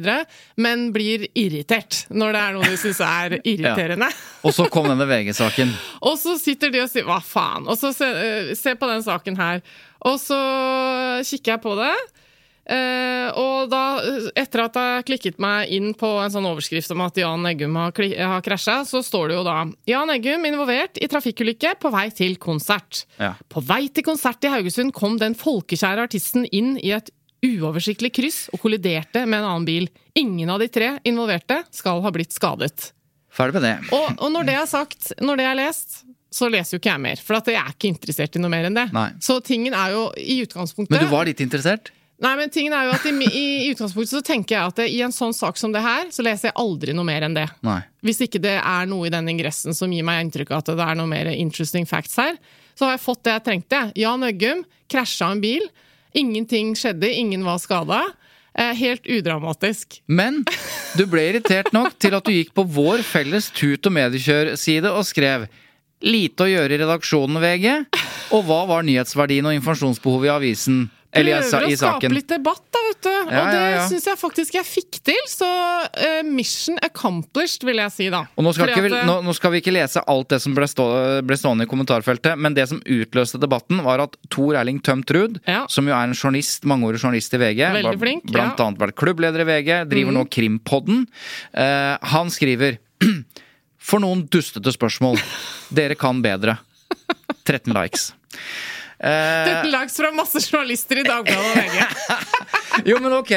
[0.61, 4.13] men blir irritert når det er noe de syns er irriterende.
[4.45, 5.73] Og så kom denne VG-saken.
[6.13, 8.13] Og så sitter de og sier 'hva faen', og så se,
[8.61, 9.65] se på den saken her.
[10.05, 10.37] Og så
[11.25, 11.97] kikker jeg på det.
[12.69, 13.83] Eh, og da,
[14.37, 17.95] etter at jeg klikket meg inn på en sånn overskrift om at Jan Eggum har,
[17.97, 22.37] har krasja, så står det jo da 'Jan Eggum involvert i trafikkulykke på vei til
[22.37, 23.07] konsert'.
[23.17, 23.35] Ja.
[23.49, 27.09] På vei til konsert i Haugesund kom den folkekjære artisten inn i et
[27.45, 29.89] uoversiktlig kryss og kolliderte med en annen bil.
[30.19, 32.93] Ingen av de tre involverte skal ha blitt skadet.
[33.33, 33.75] Ferdig med det.
[33.95, 36.03] Og, og når det er sagt, når det er lest,
[36.35, 37.21] så leser jo ikke jeg mer.
[37.23, 38.89] For at jeg er ikke interessert i noe mer enn det.
[38.93, 39.11] Nei.
[39.25, 41.93] Så tingen er jo i utgangspunktet Men du var litt interessert?
[42.19, 45.03] Nei, men tingen er jo at i, i, utgangspunktet så tenker jeg at det, i
[45.07, 47.47] en sånn sak som det her, så leser jeg aldri noe mer enn det.
[47.63, 47.79] Nei.
[48.03, 50.89] Hvis ikke det er noe i den ingressen som gir meg inntrykk av at det
[50.89, 52.35] er noe mer interesting facts her,
[52.75, 53.85] så har jeg fått det jeg trengte.
[53.99, 55.63] Jan Øggum krasja en bil.
[56.19, 58.03] Ingenting skjedde, ingen var skada.
[58.59, 60.01] Eh, helt udramatisk.
[60.11, 60.43] Men
[60.99, 65.07] du ble irritert nok til at du gikk på vår felles Tut og Mediekjør-side og
[65.07, 65.47] skrev
[65.99, 67.73] Lite å gjøre i redaksjonen, VG.
[68.31, 70.77] Og hva var nyhetsverdien og informasjonsbehovet i avisen?
[71.09, 73.09] Prøver å skape litt debatt, da, vet du.
[73.09, 73.85] Ja, og det ja, ja.
[73.89, 75.21] syns jeg faktisk jeg fikk til.
[75.31, 78.21] Så uh, mission accomplished, vil jeg si, da.
[78.37, 80.69] Og nå skal, vi- eh, nå, nå skal vi ikke lese alt det som ble,
[80.69, 80.87] stå,
[81.25, 85.41] ble stående i kommentarfeltet, men det som utløste debatten, var at Tor Erling Tømt Ruud,
[85.49, 85.63] Ja.
[85.73, 88.59] som jo er en journalist, mangeårig journalist i VG, Veldig var flink, blant.
[88.59, 88.67] Mhm.
[88.69, 91.07] annet vært klubbleder i VG, driver nå Krimpodden,
[91.57, 92.77] uh, han skriver
[93.89, 95.17] for noen dustete spørsmål.
[95.73, 96.59] Dere kan bedre.
[97.49, 98.11] 13 likes.
[98.99, 101.85] Det lags fra masse journalister i Dagbladet og VG.
[102.89, 103.33] Jo, men ok.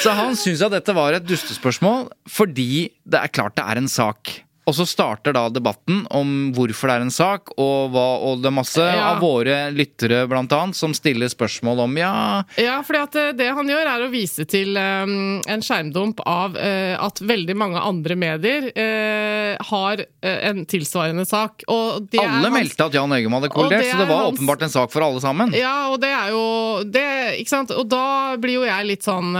[0.00, 3.90] Så han syns at dette var et dustespørsmål fordi det er klart det er en
[3.92, 4.32] sak.
[4.66, 8.48] Og så starter da debatten om hvorfor det er en sak, og, hva, og det
[8.50, 9.12] er masse Ja.
[9.12, 13.46] av våre lyttere blant annet som stiller spørsmål om ja Ja, fordi at eh, det
[13.54, 18.16] han gjør er å vise til um, en skjermdump av uh, at veldig mange andre
[18.18, 21.62] medier uh, har uh, en tilsvarende sak.
[21.70, 24.90] Alle hans- meldte at Jan Øyum hadde kollidert, så det var hans- åpenbart en sak
[24.90, 25.54] for alle sammen.
[25.54, 26.42] Ja, og det er jo
[26.90, 27.06] det,
[27.38, 27.70] Ikke sant?
[27.70, 29.30] Og da blir jo jeg litt sånn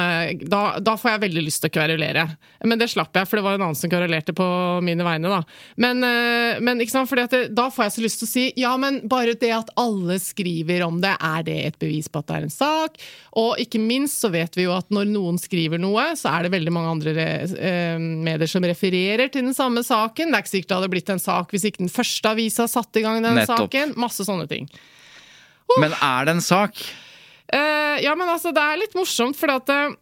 [0.47, 2.25] Da, da får jeg veldig lyst til å kverulere.
[2.67, 4.47] Men det slapp jeg, for det var en annen som kverulerte på
[4.85, 5.41] mine vegne, da.
[5.81, 7.09] Men, eh, men ikke sant?
[7.09, 9.53] Fordi at det, da får jeg så lyst til å si ja, men bare det
[9.55, 13.01] at alle skriver om det, er det et bevis på at det er en sak?
[13.41, 16.55] Og ikke minst så vet vi jo at når noen skriver noe, så er det
[16.57, 20.31] veldig mange andre eh, medier som refererer til den samme saken.
[20.31, 23.01] Det er ikke sikkert det hadde blitt en sak hvis ikke den første avisa satte
[23.01, 23.67] i gang den Nettopp.
[23.67, 23.97] saken.
[24.01, 24.69] Masse sånne ting.
[25.81, 26.79] Men er det en sak?
[27.47, 29.97] Eh, ja, men altså, det er litt morsomt, fordi at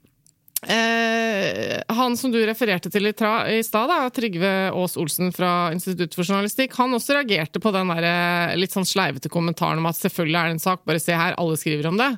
[0.71, 6.27] eh, Han som du refererte til i, i stad, Trygve Aas Olsen fra Institutt for
[6.27, 10.41] journalistikk, han også reagerte på den der, eh, litt sånn sleivete kommentaren om at selvfølgelig
[10.41, 12.11] er det en sak, bare se her, alle skriver om det.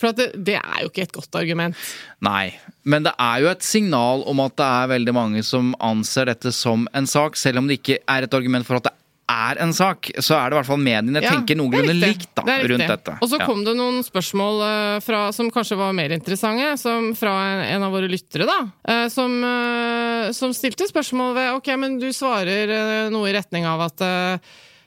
[0.00, 1.86] For at det, det er jo ikke et godt argument.
[2.24, 2.54] Nei.
[2.84, 6.52] Men det er jo et signal om at det er veldig mange som anser dette
[6.52, 8.96] som en sak, selv om det ikke er et argument for at det
[9.30, 10.10] er en sak.
[10.20, 12.70] Så er det i hvert fall mediene Ja, tenker er noenlunde likt da, Det riktig.
[12.74, 13.14] rundt dette.
[13.22, 13.46] Og så Ja.
[13.46, 17.82] kom det noen spørsmål eh, fra, som kanskje var mer interessante, som fra en, en
[17.88, 18.58] av våre lyttere, da.
[18.88, 23.80] eh, som, eh, som stilte spørsmål ved Ok, men du svarer noe i retning av
[23.88, 24.00] at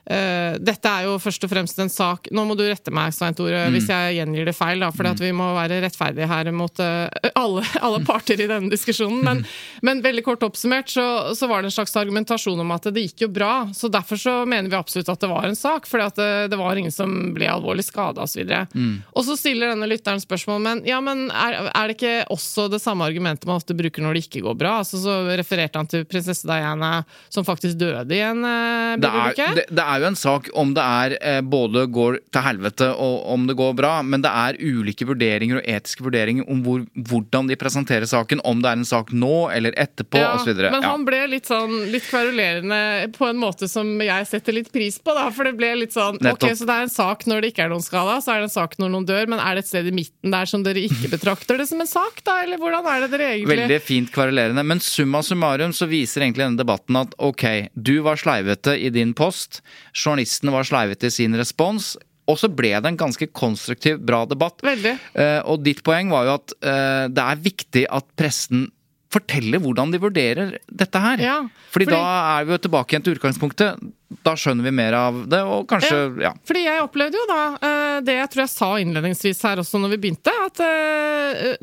[0.09, 3.13] eh, eh, dette er jo først og fremst en sak Nå må du rette meg,
[3.15, 3.73] Svein Tore, Mm.
[3.75, 7.99] hvis jeg gjengir det feil, for vi må være rettferdige her mot uh, alle, alle
[8.05, 9.23] parter i denne diskusjonen.
[9.23, 9.41] Men,
[9.85, 13.25] men veldig kort oppsummert så, så var det en slags argumentasjon om at det gikk
[13.25, 13.67] jo bra.
[13.75, 16.77] Så derfor så mener vi absolutt at det var en sak, fordi det, det var
[16.79, 18.43] ingen som ble alvorlig skada osv.
[18.47, 19.01] Og, Mm.
[19.15, 22.79] og så stiller denne lytteren spørsmål men, ja, men er, er det ikke også det
[22.83, 24.77] samme argumentet man ofte bruker når det ikke går bra?
[24.83, 27.03] Altså, så refererte han til prinsesse Diana
[27.33, 30.73] som faktisk døde i en uh, Det er, det, det er jo en sak om
[30.75, 34.57] det er eh, både går til helvete og om det går bra, men det er
[34.59, 38.87] ulike vurderinger og etiske vurderinger om hvor, hvordan de presenterer saken, om det er en
[38.87, 40.53] sak nå eller etterpå Ja, osv.
[40.57, 44.99] men han ble litt sånn litt kverulerende på en måte som jeg setter litt pris
[44.99, 45.13] på.
[45.17, 46.47] da, For det ble litt sånn Nettopp.
[46.49, 48.49] Ok, så det er en sak når det ikke er noen skada, så er det
[48.49, 50.83] en sak når noen dør, men er det et sted i midten der som dere
[50.87, 52.39] ikke betrakter det som en sak, da?
[52.45, 54.63] Eller hvordan er det dere egentlig Veldig fint kvarulerende.
[54.67, 59.13] Men summa summarum så viser egentlig denne debatten at ok, du var sleivete i din
[59.17, 59.61] post,
[59.97, 61.95] journalisten var sleivete i sin respons,
[62.27, 64.59] og så ble det en ganske konstruktiv, bra debatt.
[64.65, 64.95] Veldig.
[65.15, 68.67] Eh, og ditt poeng var jo at eh, det er viktig at pressen
[69.07, 71.21] forteller hvordan de vurderer dette her.
[71.23, 71.37] Ja,
[71.71, 73.85] fordi, fordi- da er vi jo tilbake igjen til utgangspunktet.
[74.27, 76.33] Da skjønner vi mer av det, og kanskje ja.
[76.47, 79.95] Fordi jeg opplevde jo da eh, det jeg tror jeg sa innledningsvis her også når
[79.95, 80.63] vi begynte, at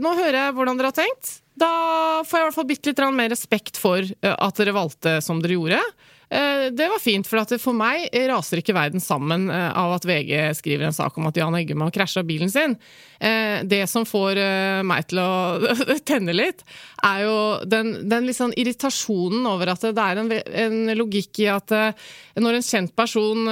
[0.01, 1.37] nå hører jeg hvordan dere har tenkt.
[1.61, 1.71] Da
[2.25, 5.61] får jeg i hvert fall bitte litt mer respekt for at dere valgte som dere
[5.61, 5.85] gjorde.
[6.35, 10.07] Eh, Det var fint, for at for meg raser ikke verden sammen eh, av at
[10.09, 12.75] VG skriver en sak om at Jan Eggum har krasja bilen sin.
[13.21, 14.41] Eh, Det som får
[14.85, 15.31] meg til å
[16.11, 16.65] tenne litt,
[17.05, 17.37] er jo
[17.69, 21.71] den, den litt sånn irritasjonen over at det er en, en logikk i at
[22.41, 23.45] når en kjent person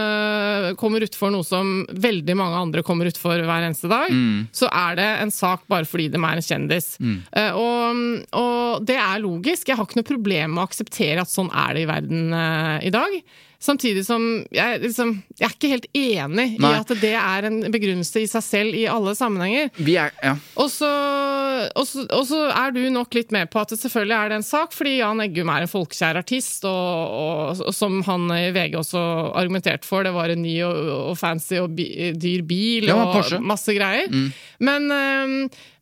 [0.81, 4.11] kommer utfor noe som veldig mange andre kommer utfor hver eneste dag,
[4.57, 6.89] så er det en sak bare fordi de er en kjendis.
[7.03, 7.19] Mm.
[7.61, 8.03] Og,
[8.41, 9.69] og det er logisk.
[9.69, 12.35] Jeg har ikke noe problem med å akseptere at sånn er det i verden
[12.81, 13.23] i dag.
[13.63, 16.71] Samtidig som jeg, liksom, jeg er ikke helt enig Nei.
[16.73, 19.71] i at det er en begrunnelse i seg selv i alle sammenhenger.
[19.79, 20.33] Vi er, ja.
[20.59, 20.89] Og så,
[21.71, 24.41] og, så, og så er du nok litt med på at det selvfølgelig er det
[24.41, 28.75] en sak, fordi Jan Eggum er en folkekjær artist, og, og, som han i VG
[28.81, 31.87] også argumenterte for, det var en ny og, fancy og bi,
[32.19, 34.11] dyr bil Ja, og masse greier.
[34.63, 34.91] Men,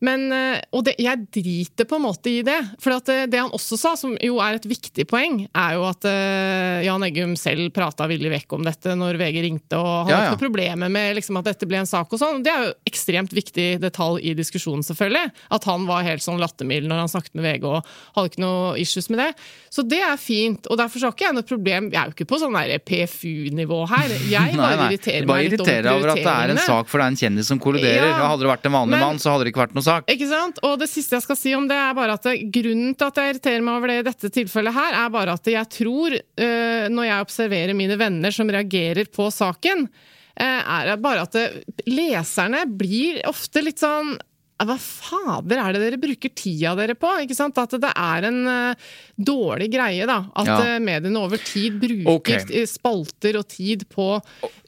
[0.05, 2.59] men øh, Og det, jeg driter på en måte i det.
[2.81, 6.07] For det, det han også sa, som jo er et viktig poeng, er jo at
[6.09, 10.17] øh, Jan Eggum selv prata villig vekk om dette når VG ringte, og han Ja,
[10.17, 10.31] hadde ja.
[10.31, 12.43] ikke noe problemer med liksom, at dette ble en sak og sånn.
[12.45, 15.33] Det er jo ekstremt viktig detalj i diskusjonen, selvfølgelig.
[15.51, 18.75] At han var helt sånn lattermild når han snakket med VG og hadde ikke noe
[18.81, 19.31] issues med det.
[19.71, 21.91] Så det er fint, og derfor har ikke jeg noe problem.
[21.93, 22.57] Jeg er jo ikke på sånn
[22.91, 24.15] PFU-nivå her.
[24.31, 24.89] Jeg bare Nei, nei.
[24.91, 27.13] irriterer Bare meg litt over irriterer over at det er en sak for det er
[27.15, 28.09] en kjendis som kolliderer.
[28.11, 30.07] Ja, hadde det vært en vanlig men- mann, så hadde det ikke vært noe sak.
[30.11, 30.59] Ikke sant?
[30.67, 33.35] Og det siste jeg skal si om det, er bare at grunnen til at jeg
[33.35, 37.05] irriterer meg over det i dette tilfellet her, er bare at jeg tror, øh, når
[37.11, 39.87] jeg observerer mine venner som reagerer på saken,
[40.35, 41.39] eh, er bare at
[41.87, 44.17] leserne blir ofte litt sånn
[44.61, 47.09] hva fader er det dere bruker tida dere på?
[47.25, 47.57] Ikke sant?
[47.61, 50.19] At det er en uh, dårlig greie, da.
[50.37, 50.59] At Ja.
[50.77, 52.67] uh, mediene over tid bruker okay.
[52.69, 54.21] spalter og tid på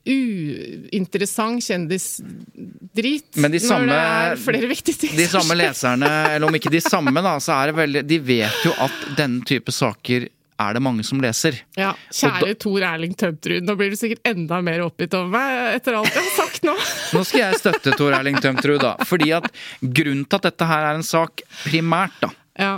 [0.08, 3.36] uinteressant kjendisdrit.
[3.36, 6.80] Men de når det er flere viktige ting De samme leserne, eller om ikke de
[6.82, 10.26] samme, da, så er det veldig De vet jo at denne type saker
[10.62, 11.56] er det mange som leser.
[11.78, 15.76] Ja, Kjære Kjære Tor Erling Tømtrud, nå blir du sikkert enda mer oppgitt over meg
[15.78, 16.74] etter alt jeg har sagt nå.
[17.16, 18.94] Nå skal jeg støtte Tor Erling Tømtrud, da.
[19.08, 19.48] Fordi at
[19.82, 22.72] grunnen til at dette her er en sak primært, da, Ja.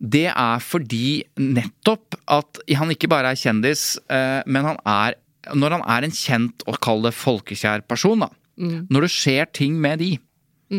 [0.00, 5.14] det er fordi nettopp at han ikke bare er kjendis, eh, men han er
[5.54, 8.28] Når han er en kjent og kall det folkekjær person, da.
[8.58, 10.08] Når det skjer ting med de,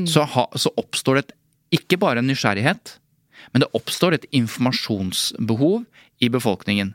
[0.05, 1.31] så, ha, så oppstår det et,
[1.79, 2.97] ikke bare en nysgjerrighet,
[3.53, 5.85] men det oppstår et informasjonsbehov
[6.19, 6.93] i befolkningen.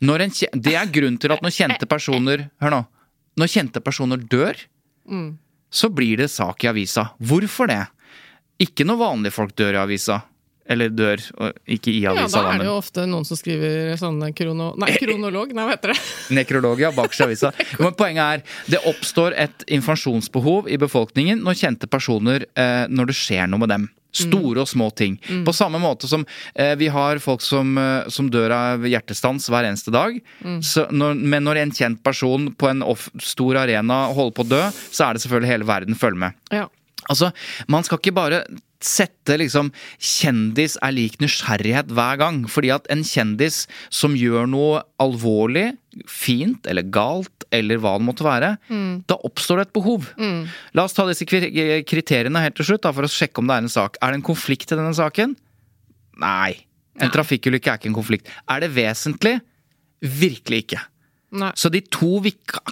[0.00, 2.80] En, det er grunnen til at når kjente personer Hør nå.
[3.38, 4.58] Når kjente personer dør,
[5.70, 7.12] så blir det sak i avisa.
[7.22, 7.84] Hvorfor det?
[8.58, 10.22] Ikke når vanlige folk dør i avisa.
[10.68, 11.22] Eller dør,
[11.64, 12.26] ikke i avisa.
[12.26, 14.72] ja, da er det jo ofte noen som skriver sånne krono...
[14.76, 16.00] Nei, kronolog, nei, hva heter det?
[16.36, 17.52] Nekrolog, ja, i avisa.
[17.78, 23.16] Men poenget er, det oppstår et informasjonsbehov i befolkningen når kjente personer eh, Når det
[23.16, 23.88] skjer noe med dem.
[24.14, 25.18] Store og små ting.
[25.44, 29.68] På samme måte som eh, vi har folk som, eh, som dør av hjertestans hver
[29.68, 30.16] eneste dag.
[30.64, 34.50] Så når, men når en kjent person på en off, stor arena holder på å
[34.54, 36.40] dø, så er det selvfølgelig hele verden følger med.
[36.54, 36.66] Ja.
[37.08, 37.30] Altså,
[37.70, 38.42] man skal ikke bare
[38.84, 42.44] sette liksom kjendis er lik nysgjerrighet hver gang.
[42.50, 45.72] Fordi at en kjendis som gjør noe alvorlig,
[46.06, 48.52] fint eller galt, eller hva det måtte være,
[49.08, 50.10] da oppstår det et behov.
[50.76, 53.64] La oss ta disse kriteriene helt til slutt da, for å sjekke om det er
[53.64, 53.96] en sak.
[54.02, 55.34] Er det en konflikt i denne saken?
[56.22, 56.54] Nei.
[56.98, 58.30] En trafikkulykke er ikke en konflikt.
[58.50, 59.38] Er det vesentlig?
[60.02, 60.80] Virkelig ikke.
[61.30, 61.50] Nei.
[61.60, 62.22] Så de to,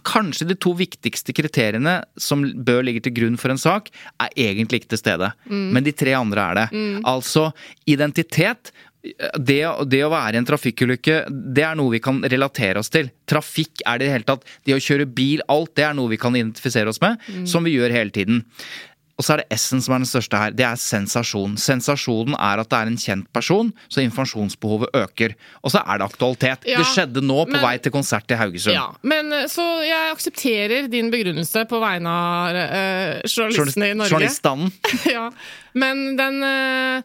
[0.07, 3.91] kanskje de to viktigste kriteriene som bør ligge til grunn for en sak,
[4.23, 5.31] er egentlig ikke til stede.
[5.77, 6.67] Men de tre andre er det.
[7.05, 7.51] Altså
[7.85, 8.73] identitet.
[9.07, 13.13] Det, det å være i en trafikkulykke, det er noe vi kan relatere oss til.
[13.29, 14.49] Trafikk er det i det hele tatt.
[14.67, 17.77] Det å kjøre bil, alt det er noe vi kan identifisere oss med, som vi
[17.77, 18.43] gjør hele tiden.
[19.17, 20.53] Og så er det S-en som er den største her.
[20.53, 21.55] Det er sensasjon.
[21.61, 25.33] Sensasjonen er at det er en kjent person, så informasjonsbehovet øker.
[25.64, 26.67] Og så er det aktualitet.
[26.69, 28.77] Ja, det skjedde nå på men- vei til konsert i Haugesund.
[28.77, 34.12] Ja, men eh, Så jeg aksepterer din begrunnelse på vegne av eh, journalistene i Norge.
[34.12, 34.73] Journaliststanden.
[35.17, 35.31] ja.
[35.73, 37.03] Men den, eh,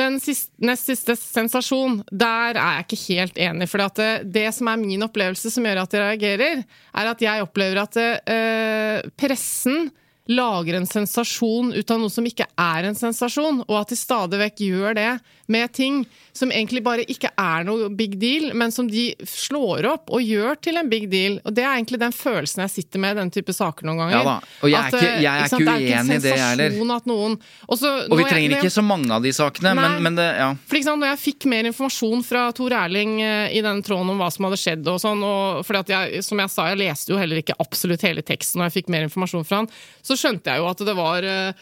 [0.00, 3.68] den siste, nest siste sensasjon, der er jeg ikke helt enig.
[3.68, 6.64] For det, det som er min opplevelse som gjør at jeg reagerer,
[6.96, 9.90] er at jeg opplever at eh, pressen
[10.30, 14.40] lager en sensasjon ut av noe som ikke er en sensasjon, og at de stadig
[14.40, 15.10] vekk gjør det
[15.50, 20.12] med ting som egentlig bare ikke er noe big deal, men som de slår opp
[20.14, 21.38] og gjør til en big deal.
[21.44, 24.14] Og det er egentlig den følelsen jeg sitter med i den type saker noen ganger.
[24.14, 26.22] Ja da, og jeg er At, ikke- eh, jeg er ikke det er uenig i
[26.22, 26.64] det, jeg heller.
[26.64, 27.36] en sensasjon at noen
[27.68, 30.00] Og, så, Og vi trenger ikke så mange av de sakene, men, Nei.
[30.06, 30.48] men det, ja.
[30.70, 34.18] for ikke når jeg fikk mer informasjon fra Tor Erling eh, i den tråden om
[34.22, 37.12] hva som hadde skjedd, og sånn, og fordi at jeg, som jeg sa, jeg leste
[37.12, 39.70] jo heller ikke absolutt hele teksten når jeg fikk mer informasjon fra han,
[40.02, 41.52] så skjønte jeg jo at det var eh,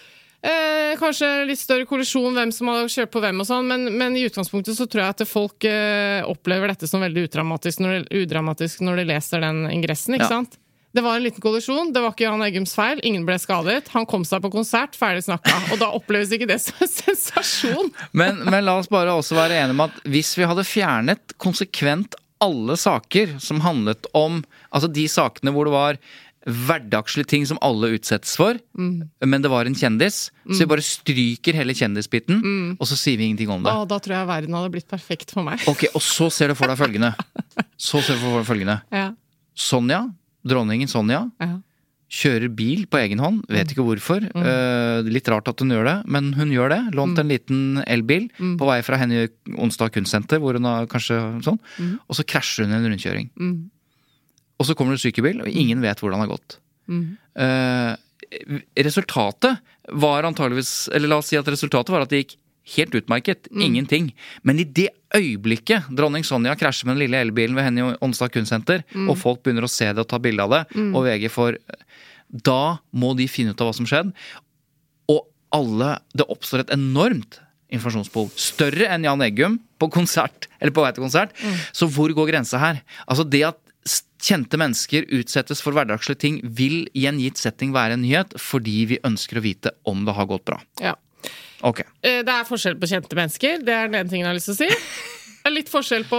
[0.42, 4.16] eh, kanskje litt større kollisjon, hvem som har kjørt på hvem og sånn, men, men
[4.18, 8.22] i utgangspunktet så tror jeg at folk eh, opplever dette som veldig udramatisk når, de,
[8.24, 10.38] udramatisk når de leser den ingressen, ikke Ja.
[10.40, 10.58] sant?
[10.96, 13.90] Det var en liten kollisjon, det var ikke Jan Eggums feil, ingen ble skadet.
[13.92, 15.52] Han kom seg på konsert, ferdig snakka.
[15.74, 17.90] Og da oppleves ikke det som en sensasjon.
[18.16, 22.16] Men, men la oss bare også være enige om at hvis vi hadde fjernet konsekvent
[22.40, 24.40] alle saker som handlet om
[24.72, 25.96] Altså de sakene hvor det var
[26.46, 31.56] hverdagslige ting som alle utsettes for, men det var en kjendis, så vi bare stryker
[31.58, 32.42] hele kjendisbiten,
[32.78, 33.72] og så sier vi ingenting om det.
[33.74, 35.60] Å, da tror jeg verden hadde blitt perfekt for meg.
[35.68, 37.14] Ok, Og så ser du for deg følgende.
[37.78, 38.80] Så ser du for deg følgende.
[38.94, 39.08] Ja,
[39.58, 40.04] Sonja,
[40.46, 41.56] dronningen Sonja, ja.
[42.10, 43.40] kjører bil på egen hånd.
[43.50, 44.22] Vet ikke hvorfor.
[44.30, 46.78] Eh, litt rart at hun gjør det, men hun gjør det.
[46.96, 49.26] Lånt en liten elbil på vei fra Henny
[49.58, 51.58] Onsdag Kunstsenter, hvor hun har kanskje sånn.
[52.06, 53.28] Og så krasjer hun i en rundkjøring.
[54.58, 56.58] Og så kommer det en sykebil, og ingen vet hvordan det har gått.
[57.38, 57.94] Eh,
[58.84, 62.36] resultatet var antageligvis Eller la oss si at resultatet var at det gikk
[62.76, 63.48] helt utmerket.
[63.52, 64.10] Ingenting.
[64.42, 68.34] Men i det øyeblikket dronning Sonja krasjer med den lille elbilen ved henne i Onsdag
[68.34, 71.56] Kunstsenter, og folk begynner å se det og ta bilde av det, og VG får
[72.44, 74.12] Da må de finne ut av hva som skjedde.
[75.08, 75.22] Og
[75.56, 77.40] alle Det oppstår et enormt
[77.72, 78.34] informasjonsbehov.
[78.36, 81.32] Større enn Jan Eggum på konsert, eller på vei til konsert.
[81.72, 82.82] Så hvor går grensa her?
[83.08, 83.58] Altså det at
[84.22, 88.78] kjente mennesker utsettes for hverdagslige ting, vil i en gitt setting være en nyhet, fordi
[88.94, 90.60] vi ønsker å vite om det har gått bra.
[90.82, 90.94] ja.
[91.66, 91.80] Ok.
[92.06, 94.46] Eh, Det er forskjell på kjente mennesker, det er den ene tingen jeg har lyst
[94.52, 94.68] til å si.
[95.38, 96.18] Det er litt forskjell på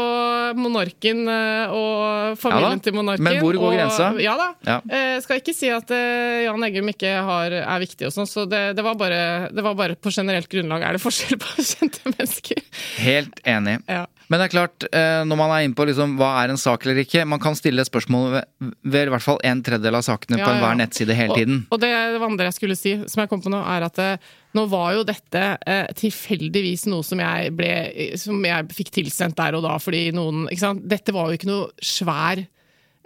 [0.58, 3.24] monarken eh, og familien Ja til monarken.
[3.28, 4.08] men hvor går og, grensa?
[4.24, 4.48] Ja da.
[4.66, 4.78] Ja.
[4.90, 8.48] Eh, skal ikke si at eh, Jan Eggum ikke har, er viktig og sånn, så
[8.50, 9.20] det, det, var bare,
[9.54, 12.64] det var bare på generelt grunnlag er det forskjell på kjente mennesker.
[13.06, 13.78] Helt enig.
[13.92, 14.08] Ja.
[14.30, 16.84] Men det er klart, eh, når man er inne på liksom, hva er en sak
[16.86, 20.38] eller ikke, man kan stille spørsmål ved, ved i hvert fall en tredjedel av sakene
[20.38, 20.74] Ja, på ja.
[20.78, 21.64] nettside hele tiden.
[21.66, 23.98] Og, og det, det andre jeg skulle si, som jeg kom på nå, er at
[24.04, 27.74] eh, nå var jo dette eh, tilfeldigvis noe som jeg ble
[28.22, 30.46] Som jeg fikk tilsendt der og da fordi noen?
[30.86, 32.42] Dette var jo ikke noe svær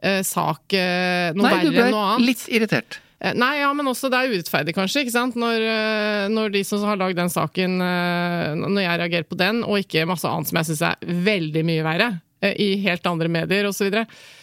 [0.04, 2.20] eh, sak, eh, noe Nei, verre enn noe annet.
[2.20, 3.00] Nei, du ble litt irritert.
[3.24, 5.06] Eh, Nei, ja, men også det er urettferdig, kanskje.
[5.06, 5.40] ikke sant?
[5.40, 9.64] Når, eh, når de som har lagd den saken, eh, når jeg reagerer på den,
[9.64, 12.14] og ikke masse annet som jeg syns er veldig mye verre,
[12.44, 13.78] i helt andre medier osv.
[13.78, 14.02] Så videre.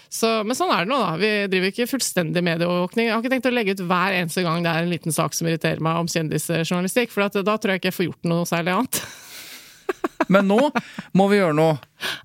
[0.09, 1.11] så, men sånn er det nå, da.
[1.21, 3.11] Vi driver ikke fullstendig medieovervåkning.
[3.11, 5.37] Jeg har ikke tenkt å legge ut hver eneste gang det er en liten sak
[5.37, 8.79] som irriterer meg om kjendisjournalistikk, for da tror jeg ikke jeg får gjort noe særlig
[8.79, 9.03] annet.
[10.31, 10.61] Men nå
[11.19, 11.79] må vi gjøre noe.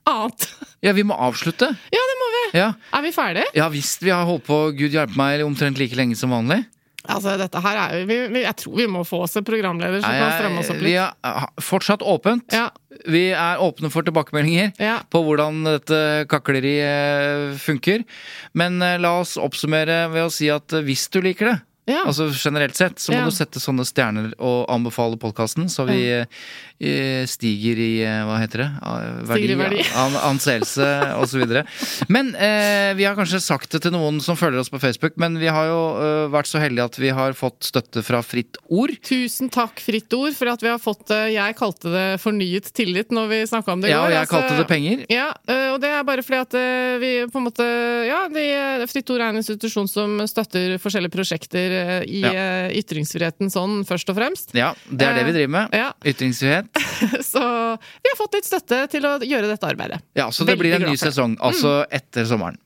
[0.07, 0.45] annet.
[0.85, 1.71] Ja, vi må avslutte.
[1.91, 2.43] Ja, det må vi!
[2.59, 3.49] Ja, Er vi ferdige?
[3.57, 4.03] ja visst.
[4.05, 6.61] Vi har holdt på, gud hjelpe meg, omtrent like lenge som vanlig.
[7.05, 9.99] Altså, dette her er jo vi, vi, Jeg tror vi må få oss en programleder
[10.01, 10.87] som kan stramme oss opp litt.
[10.87, 12.47] vi er fortsatt åpent.
[12.55, 12.69] Ja.
[13.05, 14.95] Vi er åpne for tilbakemeldinger Ja.
[15.13, 15.99] på hvordan dette
[16.31, 18.03] kakleriet funker.
[18.57, 21.99] Men eh, la oss oppsummere ved å si at eh, hvis du liker det, Ja.
[22.09, 23.25] altså generelt sett, så må Ja.
[23.29, 26.25] du sette sånne stjerner og anbefale podkasten, så vi eh,
[26.79, 28.67] stiger i eh, Hva heter det?
[28.83, 29.83] Verdi, Stiger i verdi.
[30.03, 30.87] An, anseelse
[31.21, 31.45] osv.
[32.11, 35.37] Men eh, vi har kanskje sagt det til noen som følger oss på Facebook, men
[35.39, 38.91] vi har jo eh, vært så heldige at vi har fått støtte fra Fritt Ord.
[39.07, 43.13] Tusen takk, Fritt Ord, for at vi har fått det Jeg kalte det fornyet tillit
[43.15, 44.07] når vi snakka om det i Ja, går.
[44.09, 45.05] og jeg altså- kalte det penger.
[45.13, 46.57] Ja, øh, og det er bare fordi at
[47.01, 47.65] vi på en måte
[48.09, 48.45] Ja, de,
[48.91, 52.67] Fritt Ord er en institusjon som støtter forskjellige prosjekter i Ja.
[52.69, 54.53] ytringsfriheten sånn, først og fremst.
[54.57, 55.69] Ja, det er det vi driver med.
[55.75, 56.64] Ja, Ytringsfrihet.
[57.31, 57.41] Så
[57.79, 60.01] vi har fått litt støtte til å gjøre dette arbeidet.
[60.17, 62.59] Ja, så det Veldig blir en ny sesong, altså etter sommeren.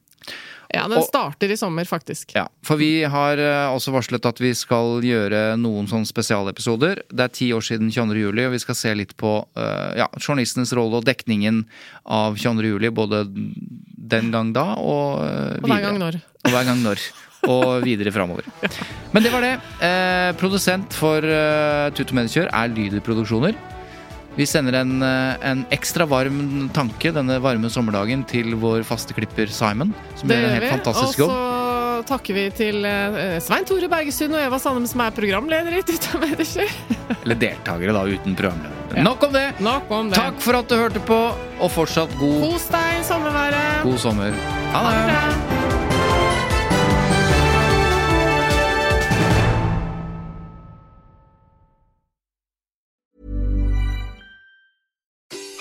[0.70, 2.36] Ja, den Og- starter i sommer, faktisk.
[2.36, 7.02] Ja, For vi har eh, også varslet at vi skal gjøre noen sånne spesialepisoder.
[7.10, 8.20] Det er ti år siden 22.
[8.22, 11.64] juli, og vi skal se litt på eh, ja, journalistenes rolle og dekningen
[12.06, 12.70] av 22.
[12.70, 12.92] juli.
[12.94, 15.64] Både den gang da og videre.
[15.64, 16.20] Og hver gang når.
[16.46, 17.08] Og hver gang når.
[17.50, 18.46] Og videre framover.
[19.16, 19.56] Men det var det.
[19.82, 23.58] Eh, produsent for uh, Tut og Mediekjør er Lyder Produksjoner.
[24.40, 29.52] Vi sender en, eh, en ekstra varm tanke denne varme sommerdagen til vår faste klipper
[29.52, 30.70] Simon, som Det gjør en helt vi.
[30.78, 31.34] fantastisk jobb.
[31.34, 35.76] Og så takker vi til øh, Svein Tore Bergestuen og Eva Sandem, som er programleder
[35.76, 36.72] i Tutta Mediekjør.
[37.26, 38.96] Eller deltakere, da, uten programleder.
[38.96, 39.04] Ja.
[39.04, 39.48] Nok om det!
[39.60, 40.16] Nok om det.
[40.24, 41.20] Takk for at du hørte på,
[41.60, 43.84] og fortsatt god, Kos deg i sommerværet.
[43.84, 44.44] god sommer.
[44.72, 45.59] Ha det